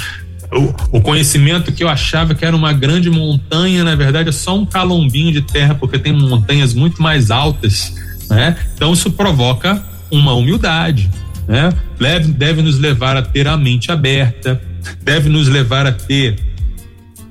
[0.51, 4.57] o, o, conhecimento que eu achava que era uma grande montanha, na verdade é só
[4.57, 7.93] um calombinho de terra, porque tem montanhas muito mais altas,
[8.29, 8.55] né?
[8.75, 11.09] Então isso provoca uma humildade,
[11.47, 11.73] né?
[11.99, 14.61] Deve, deve nos levar a ter a mente aberta,
[15.01, 16.37] deve nos levar a ter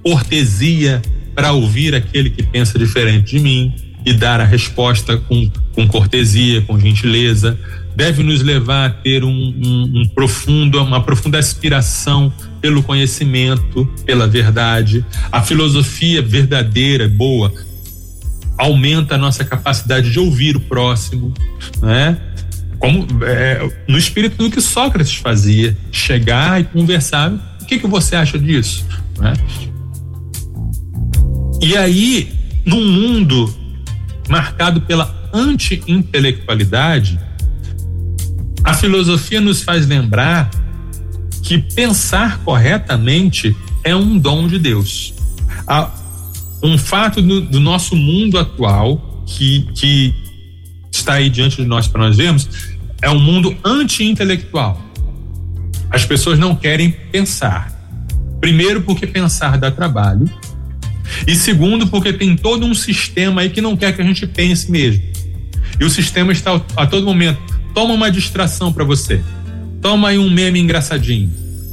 [0.02, 1.00] cortesia
[1.34, 6.60] para ouvir aquele que pensa diferente de mim e dar a resposta com, com cortesia,
[6.62, 7.58] com gentileza,
[7.94, 14.26] deve nos levar a ter um, um, um, profundo, uma profunda aspiração pelo conhecimento, pela
[14.26, 15.04] verdade.
[15.30, 17.52] A filosofia verdadeira, boa,
[18.58, 21.32] aumenta a nossa capacidade de ouvir o próximo,
[21.80, 22.18] né?
[22.78, 27.32] Como é, no espírito do que Sócrates fazia, chegar e conversar.
[27.60, 28.84] O que, que você acha disso?
[29.18, 29.32] Né?
[31.62, 32.30] E aí,
[32.64, 33.54] num mundo
[34.28, 37.18] marcado pela anti-intelectualidade,
[38.64, 40.50] a filosofia nos faz lembrar
[41.42, 43.54] que pensar corretamente
[43.84, 45.12] é um dom de Deus.
[46.62, 50.14] Um fato do, do nosso mundo atual que, que
[50.90, 52.48] está aí diante de nós para nós vermos
[53.02, 54.82] é um mundo anti-intelectual.
[55.90, 57.70] As pessoas não querem pensar.
[58.40, 60.24] Primeiro, porque pensar dá trabalho.
[61.26, 64.70] E segundo, porque tem todo um sistema aí que não quer que a gente pense
[64.70, 65.02] mesmo.
[65.78, 67.53] E o sistema está a todo momento.
[67.74, 69.22] Toma uma distração para você.
[69.82, 71.30] Toma aí um meme engraçadinho.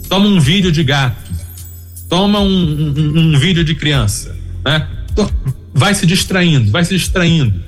[0.10, 1.32] Toma um vídeo de gato.
[2.10, 4.36] Toma um, um, um vídeo de criança.
[4.66, 4.88] né?
[5.74, 7.62] Vai se distraindo, vai se distraindo.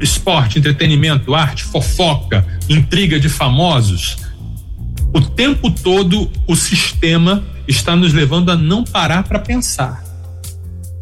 [0.00, 4.16] Esporte, entretenimento, arte, fofoca, intriga de famosos.
[5.12, 10.02] O tempo todo o sistema está nos levando a não parar para pensar.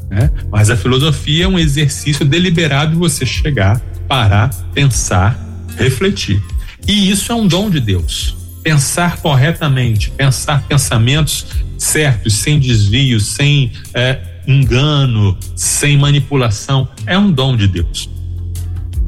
[0.08, 0.30] Né?
[0.50, 5.38] Mas a filosofia é um exercício deliberado de você chegar, parar, pensar,
[5.76, 6.42] refletir.
[6.86, 8.36] E isso é um dom de Deus.
[8.62, 11.46] Pensar corretamente, pensar pensamentos
[11.78, 18.08] certos, sem desvios, sem é, engano, sem manipulação, é um dom de Deus.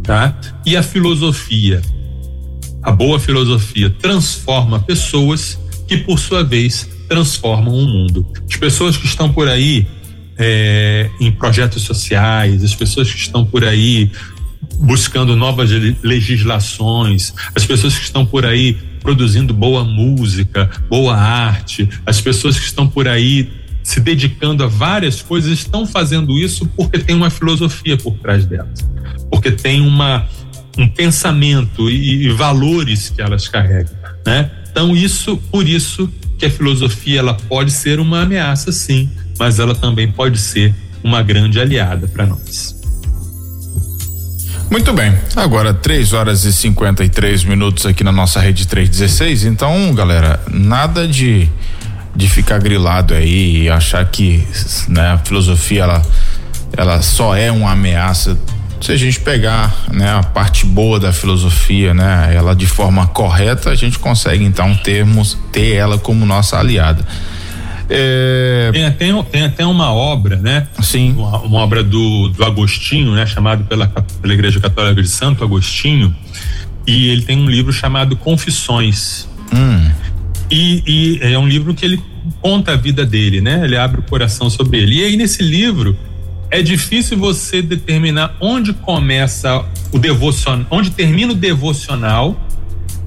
[0.02, 0.38] Tá?
[0.64, 1.82] E a filosofia,
[2.82, 8.26] a boa filosofia, transforma pessoas que, por sua vez, transformam o mundo.
[8.48, 9.86] As pessoas que estão por aí
[10.38, 14.10] é, em projetos sociais, as pessoas que estão por aí
[14.78, 15.70] buscando novas
[16.02, 22.66] legislações, as pessoas que estão por aí produzindo boa música, boa arte, as pessoas que
[22.66, 23.50] estão por aí
[23.82, 28.84] se dedicando a várias coisas estão fazendo isso porque tem uma filosofia por trás delas,
[29.30, 30.26] porque tem uma
[30.78, 33.94] um pensamento e, e valores que elas carregam,
[34.26, 34.50] né?
[34.70, 39.08] Então isso, por isso que a filosofia ela pode ser uma ameaça, sim,
[39.38, 42.75] mas ela também pode ser uma grande aliada para nós.
[44.70, 49.44] Muito bem, agora 3 horas e 53 minutos aqui na nossa rede 316.
[49.44, 51.48] Então, galera, nada de
[52.16, 54.42] de ficar grilado aí e achar que
[54.88, 56.02] né, a filosofia ela,
[56.74, 58.38] ela só é uma ameaça.
[58.80, 63.70] Se a gente pegar né, a parte boa da filosofia, né, ela de forma correta,
[63.70, 67.06] a gente consegue então termos, ter ela como nossa aliada.
[67.88, 68.70] É...
[68.72, 70.66] Tem, até, tem até uma obra, né?
[70.82, 71.12] Sim.
[71.12, 73.26] Uma, uma, obra do, do Agostinho, né?
[73.26, 76.14] Chamado pela, pela Igreja Católica de Santo Agostinho.
[76.86, 79.28] E ele tem um livro chamado Confissões.
[79.54, 79.90] Hum.
[80.50, 82.00] E, e é um livro que ele
[82.40, 83.62] conta a vida dele, né?
[83.64, 85.00] Ele abre o coração sobre ele.
[85.00, 85.96] E aí, nesse livro,
[86.50, 92.40] é difícil você determinar onde começa o devocional, onde termina o devocional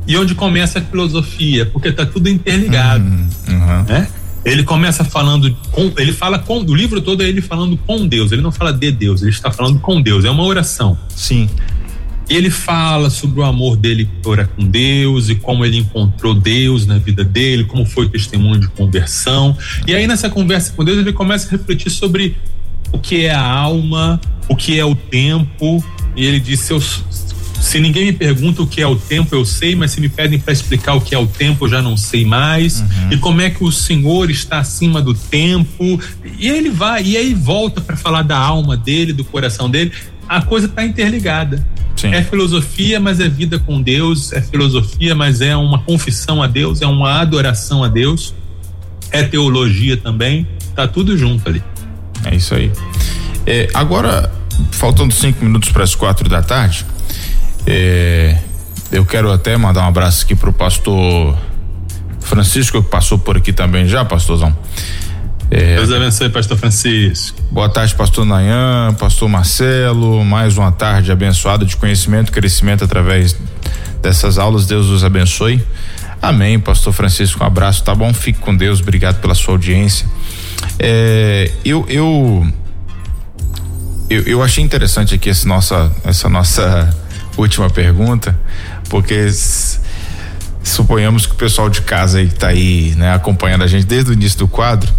[0.06, 3.84] e onde começa a filosofia, porque tá tudo interligado, uhum, uhum.
[3.84, 4.08] né?
[4.46, 8.32] Ele começa falando com, ele fala com, o livro todo é ele falando com Deus,
[8.32, 10.98] ele não fala de Deus, ele está falando com Deus, é uma oração.
[11.10, 11.50] Sim.
[12.30, 17.00] Ele fala sobre o amor dele para com Deus e como ele encontrou Deus na
[17.00, 19.58] vida dele, como foi o testemunho de conversão.
[19.88, 22.38] E aí nessa conversa com Deus ele começa a refletir sobre
[22.92, 25.84] o que é a alma, o que é o tempo.
[26.16, 26.80] E ele diz: se, eu,
[27.70, 30.40] se ninguém me pergunta o que é o tempo, eu sei, mas se me pedem
[30.40, 32.80] para explicar o que é o tempo, eu já não sei mais.
[32.80, 33.12] Uhum.
[33.12, 36.02] E como é que o Senhor está acima do tempo.
[36.40, 39.92] E ele vai, e aí volta para falar da alma dele, do coração dele.
[40.28, 41.64] A coisa está interligada.
[41.96, 42.08] Sim.
[42.08, 44.34] É filosofia, mas é vida com Deus.
[44.34, 48.34] É filosofia, mas é uma confissão a Deus, é uma adoração a Deus.
[49.12, 50.48] É teologia também.
[50.76, 51.62] Tá tudo junto ali.
[52.26, 52.72] É isso aí.
[53.46, 54.32] É, agora,
[54.72, 56.84] faltando cinco minutos para as quatro da tarde,
[57.66, 58.38] é,
[58.92, 61.38] eu quero até mandar um abraço aqui pro pastor
[62.22, 64.56] Francisco, que passou por aqui também já, pastorzão.
[65.52, 67.42] É, Deus abençoe, pastor Francisco.
[67.52, 70.24] Boa tarde, pastor Nayan, pastor Marcelo.
[70.24, 73.36] Mais uma tarde abençoada de conhecimento e crescimento através
[74.02, 74.68] dessas aulas.
[74.68, 75.64] Deus os abençoe.
[76.22, 77.44] Amém, pastor Francisco.
[77.44, 78.14] Um abraço, tá bom?
[78.14, 78.80] Fique com Deus.
[78.80, 80.08] Obrigado pela sua audiência.
[80.78, 82.48] É, eu, eu,
[84.08, 86.96] eu, eu achei interessante aqui essa nossa, essa nossa
[87.42, 88.38] última pergunta,
[88.90, 89.28] porque
[90.64, 94.12] suponhamos que o pessoal de casa aí que tá aí, né, acompanhando a gente desde
[94.12, 94.92] o início do quadro,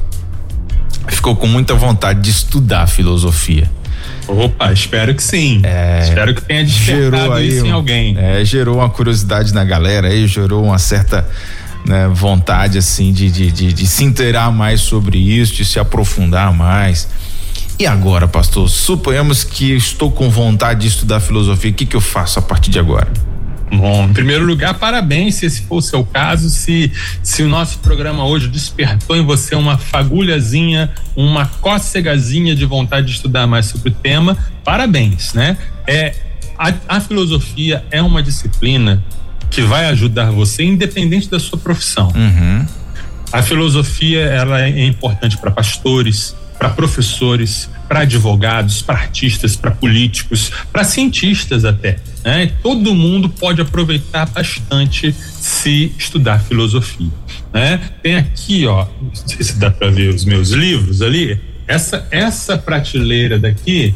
[1.09, 3.70] ficou com muita vontade de estudar filosofia.
[4.26, 5.61] Opa, espero que sim.
[5.64, 8.16] É, espero que tenha despertado aí, isso em alguém.
[8.16, 11.28] É, gerou uma curiosidade na galera aí, gerou uma certa
[11.84, 16.53] né, vontade assim de, de, de, de se inteirar mais sobre isso, de se aprofundar
[16.53, 17.09] mais.
[17.81, 22.01] E agora, pastor, suponhamos que estou com vontade de estudar filosofia, o que, que eu
[22.03, 23.11] faço a partir de agora?
[23.72, 27.78] Bom, em primeiro lugar, parabéns se esse for o seu caso, se, se o nosso
[27.78, 33.89] programa hoje despertou em você uma fagulhazinha, uma cócegazinha de vontade de estudar mais sobre
[33.89, 35.57] o tema, parabéns, né?
[35.87, 36.14] É,
[36.59, 39.03] a, a filosofia é uma disciplina
[39.51, 42.12] que vai ajudar você, independente da sua profissão.
[42.14, 42.66] Uhum.
[43.33, 50.53] A filosofia ela é importante para pastores, para professores, para advogados, para artistas, para políticos,
[50.71, 51.99] para cientistas até.
[52.23, 52.53] Né?
[52.63, 57.09] Todo mundo pode aproveitar bastante se estudar filosofia.
[57.51, 57.81] Né?
[58.03, 61.41] Tem aqui, ó, não sei se dá para ver os meus livros ali.
[61.67, 63.95] Essa essa prateleira daqui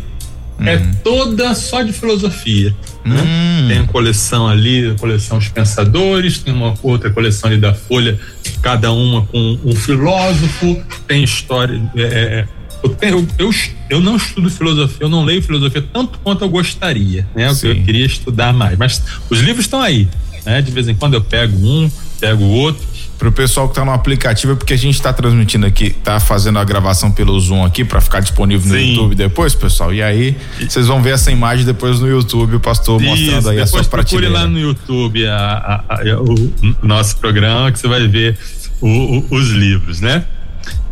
[0.61, 0.91] é hum.
[1.03, 2.75] toda só de filosofia.
[3.05, 3.21] Né?
[3.21, 3.69] Hum.
[3.69, 8.19] Tem a coleção ali, a coleção Os Pensadores, tem uma outra coleção ali da Folha,
[8.63, 12.49] cada uma com um filósofo, tem história, é, é
[12.83, 13.51] eu, eu, eu,
[13.89, 17.49] eu, não estudo filosofia, eu não leio filosofia tanto quanto eu gostaria, né?
[17.49, 18.77] Eu, eu queria estudar mais.
[18.77, 20.07] Mas os livros estão aí,
[20.45, 20.61] né?
[20.61, 21.91] De vez em quando eu pego um,
[22.21, 22.85] pego o outro
[23.19, 26.59] Pro pessoal que tá no aplicativo, é porque a gente tá transmitindo aqui, tá fazendo
[26.59, 28.91] a gravação pelo Zoom aqui para ficar disponível no Sim.
[28.91, 29.95] YouTube depois, pessoal.
[29.95, 33.61] E aí, vocês vão ver essa imagem depois no YouTube, o pastor Isso, mostrando aí
[33.61, 34.33] a sua prateleira.
[34.33, 38.37] Procure lá no YouTube a, a, a, o nosso programa que você vai ver
[38.81, 40.25] o, o, os livros, né?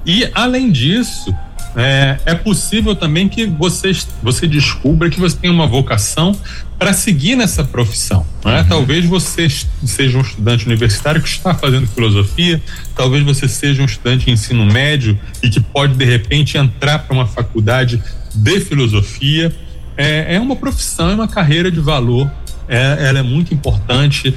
[0.04, 1.34] E além disso,
[1.76, 3.92] é, é possível também que você,
[4.22, 6.36] você descubra que você tem uma vocação
[6.78, 8.26] para seguir nessa profissão.
[8.44, 8.60] Né?
[8.60, 8.68] Uhum.
[8.68, 9.48] Talvez você
[9.84, 12.60] seja um estudante universitário que está fazendo filosofia,
[12.94, 17.14] talvez você seja um estudante de ensino médio e que pode, de repente, entrar para
[17.14, 18.02] uma faculdade
[18.34, 19.54] de filosofia.
[19.96, 22.30] É, é uma profissão, é uma carreira de valor
[22.68, 24.34] é, ela é muito importante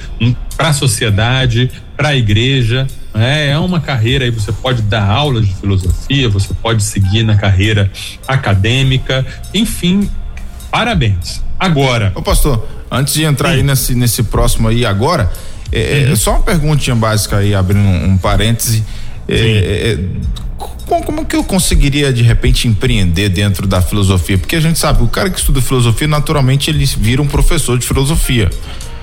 [0.56, 2.86] para a sociedade, para a igreja.
[3.16, 7.36] É, é uma carreira aí, você pode dar aulas de filosofia, você pode seguir na
[7.36, 7.90] carreira
[8.26, 10.08] acadêmica, enfim,
[10.70, 11.42] parabéns.
[11.58, 12.12] Agora.
[12.14, 13.56] Ô, pastor, antes de entrar sim.
[13.56, 15.30] aí nesse, nesse próximo aí agora,
[15.72, 16.16] é, é uhum.
[16.16, 18.84] só uma perguntinha básica aí, abrindo um, um parêntese.
[19.28, 19.98] É, é, é
[20.86, 24.38] como, como que eu conseguiria de repente empreender dentro da filosofia?
[24.38, 27.86] Porque a gente sabe, o cara que estuda filosofia, naturalmente ele vira um professor de
[27.86, 28.50] filosofia.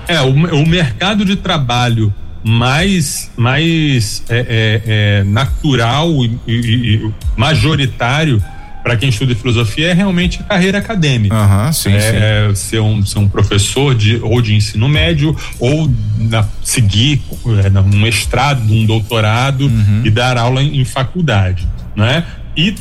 [0.07, 2.14] É, o, o mercado de trabalho
[2.44, 8.44] mais, mais é, é, é natural e, e, majoritário
[8.84, 11.34] para quem estuda filosofia é realmente a carreira acadêmica.
[11.34, 12.56] Uhum, sim, é, sim.
[12.56, 17.22] Ser, um, ser um professor de, ou de ensino médio ou na, seguir
[17.64, 20.02] é, um mestrado, um doutorado uhum.
[20.04, 21.66] e dar aula em, em faculdade,
[21.96, 22.26] né?
[22.58, 22.76] E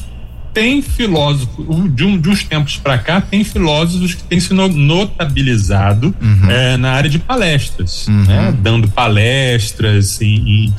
[0.52, 6.14] tem filósofo de, um, de uns tempos para cá tem filósofos que têm se notabilizado
[6.20, 6.50] uhum.
[6.50, 8.24] é, na área de palestras uhum.
[8.24, 8.54] né?
[8.60, 10.74] dando palestras em, em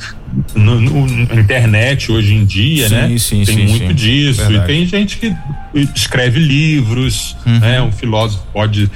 [0.54, 4.64] no, no, na internet hoje em dia sim, né sim, tem sim, muito disso Verdade.
[4.64, 5.34] e tem gente que
[5.94, 7.58] escreve livros uhum.
[7.58, 8.90] né um filósofo pode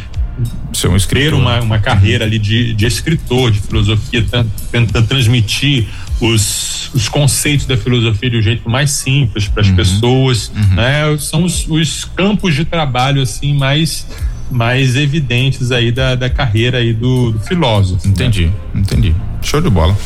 [0.72, 1.31] ser um escritor.
[1.31, 4.24] ter uma, uma carreira ali de, de escritor de filosofia
[4.70, 5.89] tentando transmitir
[6.21, 10.75] os, os conceitos da filosofia de um jeito mais simples para as uhum, pessoas, uhum.
[10.75, 11.19] né?
[11.19, 14.07] São os, os, campos de trabalho assim mais
[14.51, 18.07] mais evidentes aí da, da carreira aí do, do filósofo.
[18.07, 18.12] Né?
[18.12, 18.53] Entendi, né?
[18.75, 19.14] entendi.
[19.43, 19.97] Show de bola.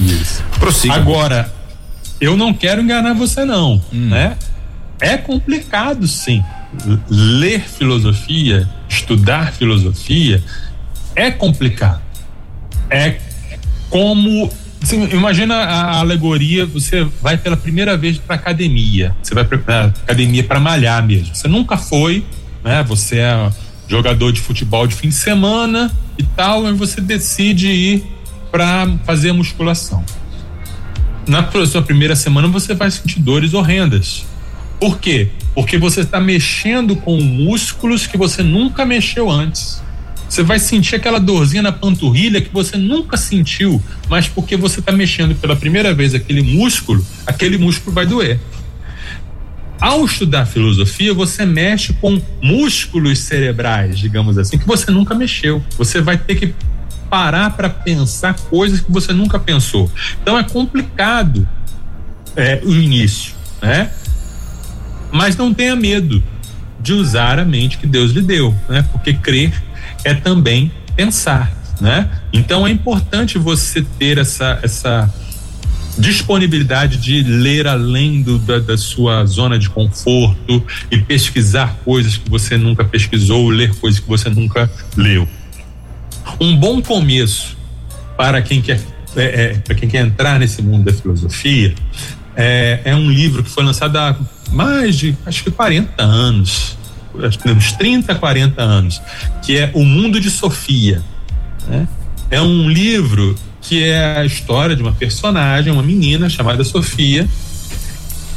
[0.00, 0.42] Isso.
[0.58, 0.94] Prossiga.
[0.94, 1.52] Agora,
[2.20, 4.08] eu não quero enganar você não, hum.
[4.08, 4.36] né?
[5.00, 6.42] É complicado sim.
[7.08, 10.42] Ler filosofia, estudar filosofia
[11.14, 12.00] é complicado.
[12.88, 13.18] É
[13.88, 14.50] como
[14.82, 20.42] Assim, imagina a alegoria, você vai pela primeira vez para academia, você vai para academia
[20.42, 21.34] para malhar mesmo.
[21.34, 22.24] Você nunca foi,
[22.64, 22.82] né?
[22.84, 23.50] Você é
[23.86, 28.04] jogador de futebol de fim de semana e tal, e você decide ir
[28.50, 30.04] para fazer musculação.
[31.26, 34.24] Na sua primeira semana você vai sentir dores horrendas.
[34.80, 35.28] Por quê?
[35.54, 39.82] Porque você está mexendo com músculos que você nunca mexeu antes.
[40.30, 44.92] Você vai sentir aquela dorzinha na panturrilha que você nunca sentiu, mas porque você está
[44.92, 48.38] mexendo pela primeira vez aquele músculo, aquele músculo vai doer.
[49.80, 55.64] Ao estudar filosofia, você mexe com músculos cerebrais, digamos assim, que você nunca mexeu.
[55.76, 56.54] Você vai ter que
[57.10, 59.90] parar para pensar coisas que você nunca pensou.
[60.22, 61.48] Então é complicado
[62.36, 63.90] é, o início, né?
[65.10, 66.22] Mas não tenha medo
[66.78, 68.86] de usar a mente que Deus lhe deu, né?
[68.92, 69.69] Porque crer
[70.04, 72.10] é também pensar, né?
[72.32, 75.12] Então é importante você ter essa essa
[75.98, 82.30] disponibilidade de ler além do, da, da, sua zona de conforto e pesquisar coisas que
[82.30, 85.28] você nunca pesquisou, ler coisas que você nunca leu.
[86.40, 87.56] Um bom começo
[88.16, 88.80] para quem quer
[89.16, 91.74] é, é, para quem quer entrar nesse mundo da filosofia
[92.36, 94.16] é, é um livro que foi lançado há
[94.52, 96.76] mais de acho que 40 anos
[97.26, 99.00] uns 30, 40 anos,
[99.42, 101.02] que é O Mundo de Sofia.
[101.68, 101.86] Né?
[102.30, 107.28] É um livro que é a história de uma personagem, uma menina chamada Sofia,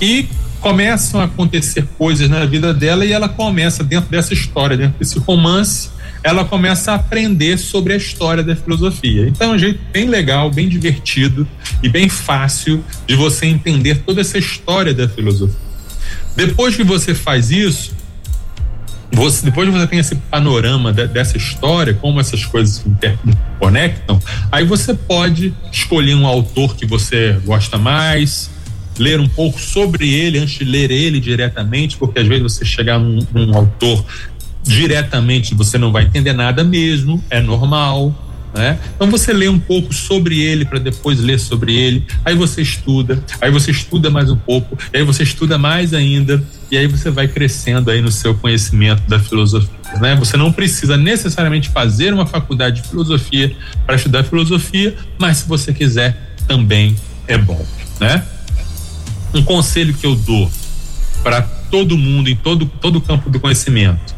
[0.02, 0.28] e
[0.60, 5.20] começam a acontecer coisas na vida dela e ela começa, dentro dessa história, dentro desse
[5.20, 5.90] romance,
[6.24, 9.28] ela começa a aprender sobre a história da filosofia.
[9.28, 11.46] Então é um jeito bem legal, bem divertido
[11.82, 15.56] e bem fácil de você entender toda essa história da filosofia.
[16.36, 17.94] Depois que você faz isso,
[19.14, 24.20] você, depois você tem esse panorama de, dessa história, como essas coisas se interconectam,
[24.51, 28.49] aí você pode escolher um autor que você gosta mais,
[28.97, 32.99] ler um pouco sobre ele antes de ler ele diretamente, porque às vezes você chegar
[32.99, 34.05] num, num autor
[34.64, 38.16] diretamente você não vai entender nada mesmo, é normal.
[38.54, 38.78] Né?
[38.95, 43.24] Então você lê um pouco sobre ele para depois ler sobre ele, aí você estuda,
[43.41, 47.28] aí você estuda mais um pouco, aí você estuda mais ainda e aí você vai
[47.28, 50.16] crescendo aí no seu conhecimento da filosofia, né?
[50.18, 53.56] Você não precisa necessariamente fazer uma faculdade de filosofia
[53.88, 56.95] para estudar filosofia, mas se você quiser também
[57.28, 57.66] é bom,
[57.99, 58.24] né?
[59.34, 60.51] Um conselho que eu dou
[61.24, 64.14] para todo mundo em todo todo campo do conhecimento,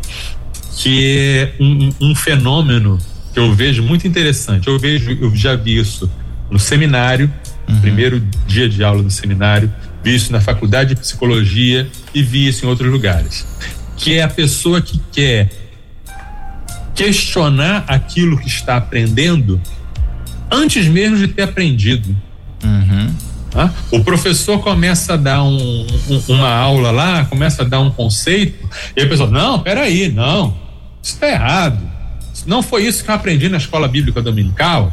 [0.76, 3.00] que é um, um fenômeno
[3.36, 4.70] que eu vejo muito interessante.
[4.70, 6.10] Eu vejo, eu já vi isso
[6.50, 7.30] no seminário,
[7.68, 7.82] uhum.
[7.82, 9.70] primeiro dia de aula do seminário,
[10.02, 13.46] vi isso na faculdade de psicologia e vi isso em outros lugares.
[13.98, 15.50] Que é a pessoa que quer
[16.96, 19.60] questionar aquilo que está aprendendo
[20.50, 22.16] antes mesmo de ter aprendido.
[22.64, 23.14] Uhum.
[23.92, 28.66] O professor começa a dar um, um, uma aula lá, começa a dar um conceito,
[28.96, 30.56] e a pessoa, não, peraí, não,
[31.04, 31.95] isso está errado.
[32.46, 34.92] Não foi isso que eu aprendi na escola bíblica dominical?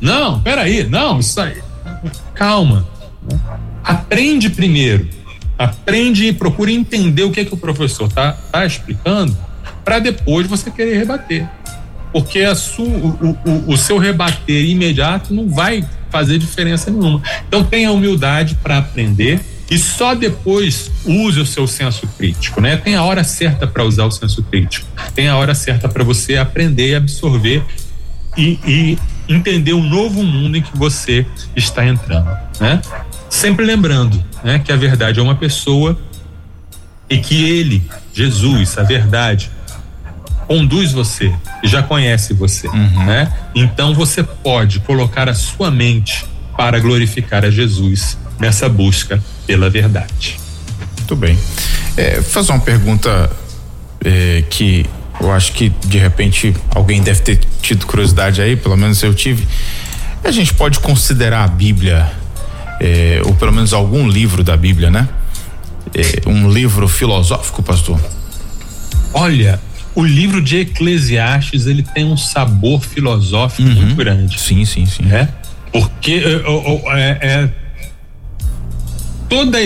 [0.00, 1.62] Não, peraí, não, isso aí.
[2.34, 2.86] Calma.
[3.84, 5.08] Aprende primeiro.
[5.58, 9.36] Aprende e procure entender o que é que o professor está tá explicando
[9.84, 11.48] para depois você querer rebater.
[12.12, 17.22] Porque o, o, o seu rebater imediato não vai fazer diferença nenhuma.
[17.48, 19.40] Então tenha humildade para aprender
[19.70, 22.76] e só depois use o seu senso crítico, né?
[22.76, 26.36] Tem a hora certa para usar o senso crítico, tem a hora certa para você
[26.36, 27.64] aprender e absorver
[28.36, 28.98] e, e
[29.28, 32.80] entender um novo mundo em que você está entrando, né?
[33.28, 35.98] Sempre lembrando, né, que a verdade é uma pessoa
[37.08, 37.82] e que ele,
[38.12, 39.50] Jesus, a verdade,
[40.46, 41.32] conduz você,
[41.64, 43.06] já conhece você, uhum.
[43.06, 43.32] né?
[43.54, 50.36] Então você pode colocar a sua mente para glorificar a Jesus nessa busca pela verdade.
[50.98, 51.38] Muito bem.
[51.96, 53.30] É, fazer uma pergunta
[54.04, 54.84] é, que
[55.20, 59.46] eu acho que de repente alguém deve ter tido curiosidade aí, pelo menos eu tive.
[60.24, 62.10] A gente pode considerar a Bíblia,
[62.80, 65.08] é, ou pelo menos algum livro da Bíblia, né?
[65.94, 68.00] É, um livro filosófico, pastor?
[69.14, 69.60] Olha,
[69.94, 73.74] o livro de Eclesiastes ele tem um sabor filosófico uhum.
[73.74, 74.40] muito grande.
[74.40, 75.04] Sim, sim, sim.
[75.12, 75.28] É?
[75.70, 76.22] Porque
[76.94, 77.50] é, é,
[79.32, 79.58] toda,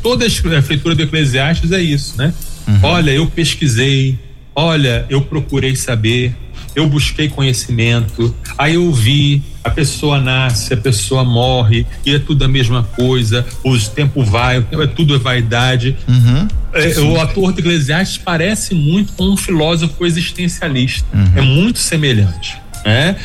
[0.00, 2.32] toda a escritura do Eclesiastes é isso, né?
[2.66, 2.78] Uhum.
[2.82, 4.16] Olha, eu pesquisei,
[4.54, 6.34] olha, eu procurei saber,
[6.76, 12.44] eu busquei conhecimento, aí eu vi, a pessoa nasce, a pessoa morre, e é tudo
[12.44, 15.96] a mesma coisa, o tempo vai, é tudo é vaidade.
[16.06, 16.46] Uhum.
[16.72, 21.32] É, o ator do Eclesiastes parece muito com um filósofo existencialista, uhum.
[21.34, 22.56] é muito semelhante.
[22.84, 23.16] Né?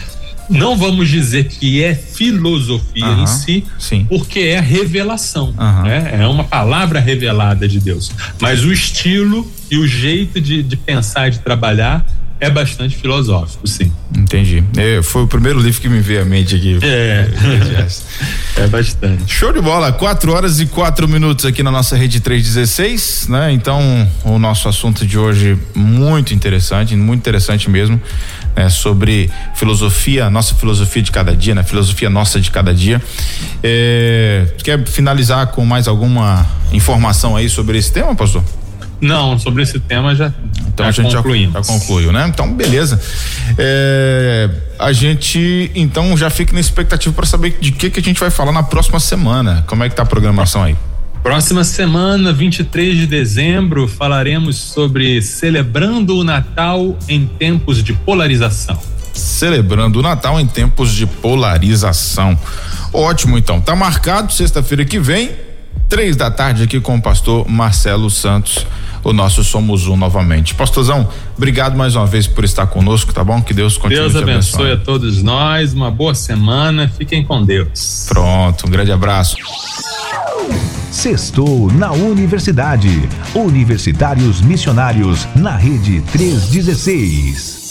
[0.49, 4.05] Não vamos dizer que é filosofia em si, sim.
[4.09, 6.19] porque é revelação, né?
[6.21, 8.11] é uma palavra revelada de Deus.
[8.39, 12.05] Mas o estilo e o jeito de, de pensar e de trabalhar
[12.39, 13.91] é bastante filosófico, sim.
[14.15, 14.63] Entendi.
[14.75, 16.77] É, foi o primeiro livro que me veio à mente aqui.
[16.81, 17.29] É.
[18.61, 19.33] é bastante.
[19.33, 19.93] Show de bola.
[19.93, 23.51] Quatro horas e quatro minutos aqui na nossa rede 316, né?
[23.51, 28.01] Então, o nosso assunto de hoje muito interessante, muito interessante mesmo
[28.55, 31.63] né, sobre filosofia, nossa filosofia de cada dia, né?
[31.63, 33.01] Filosofia nossa de cada dia.
[33.63, 38.43] É, quer finalizar com mais alguma informação aí sobre esse tema, pastor?
[39.03, 40.33] Não, sobre esse tema já.
[40.67, 42.25] Então já a gente já, já, concluiu, né?
[42.27, 42.99] Então, beleza.
[43.57, 44.49] É,
[44.79, 48.29] a gente então já fica na expectativa para saber de que que a gente vai
[48.29, 49.63] falar na próxima semana.
[49.67, 50.75] Como é que tá a programação aí?
[51.21, 58.77] Próxima semana, 23 de dezembro, falaremos sobre celebrando o Natal em tempos de polarização.
[59.13, 62.37] Celebrando o Natal em tempos de polarização.
[62.91, 63.59] Ótimo, então.
[63.59, 65.31] Tá marcado sexta-feira que vem,
[65.87, 68.65] três da tarde aqui com o pastor Marcelo Santos,
[69.03, 70.55] o nosso Somos Um novamente.
[70.55, 73.41] Pastorzão, obrigado mais uma vez por estar conosco, tá bom?
[73.41, 78.05] Que Deus continue Deus abençoe a todos nós, uma boa semana, fiquem com Deus.
[78.07, 79.37] Pronto, um grande abraço.
[80.91, 83.09] Sextou na Universidade.
[83.33, 87.62] Universitários Missionários na Rede 316.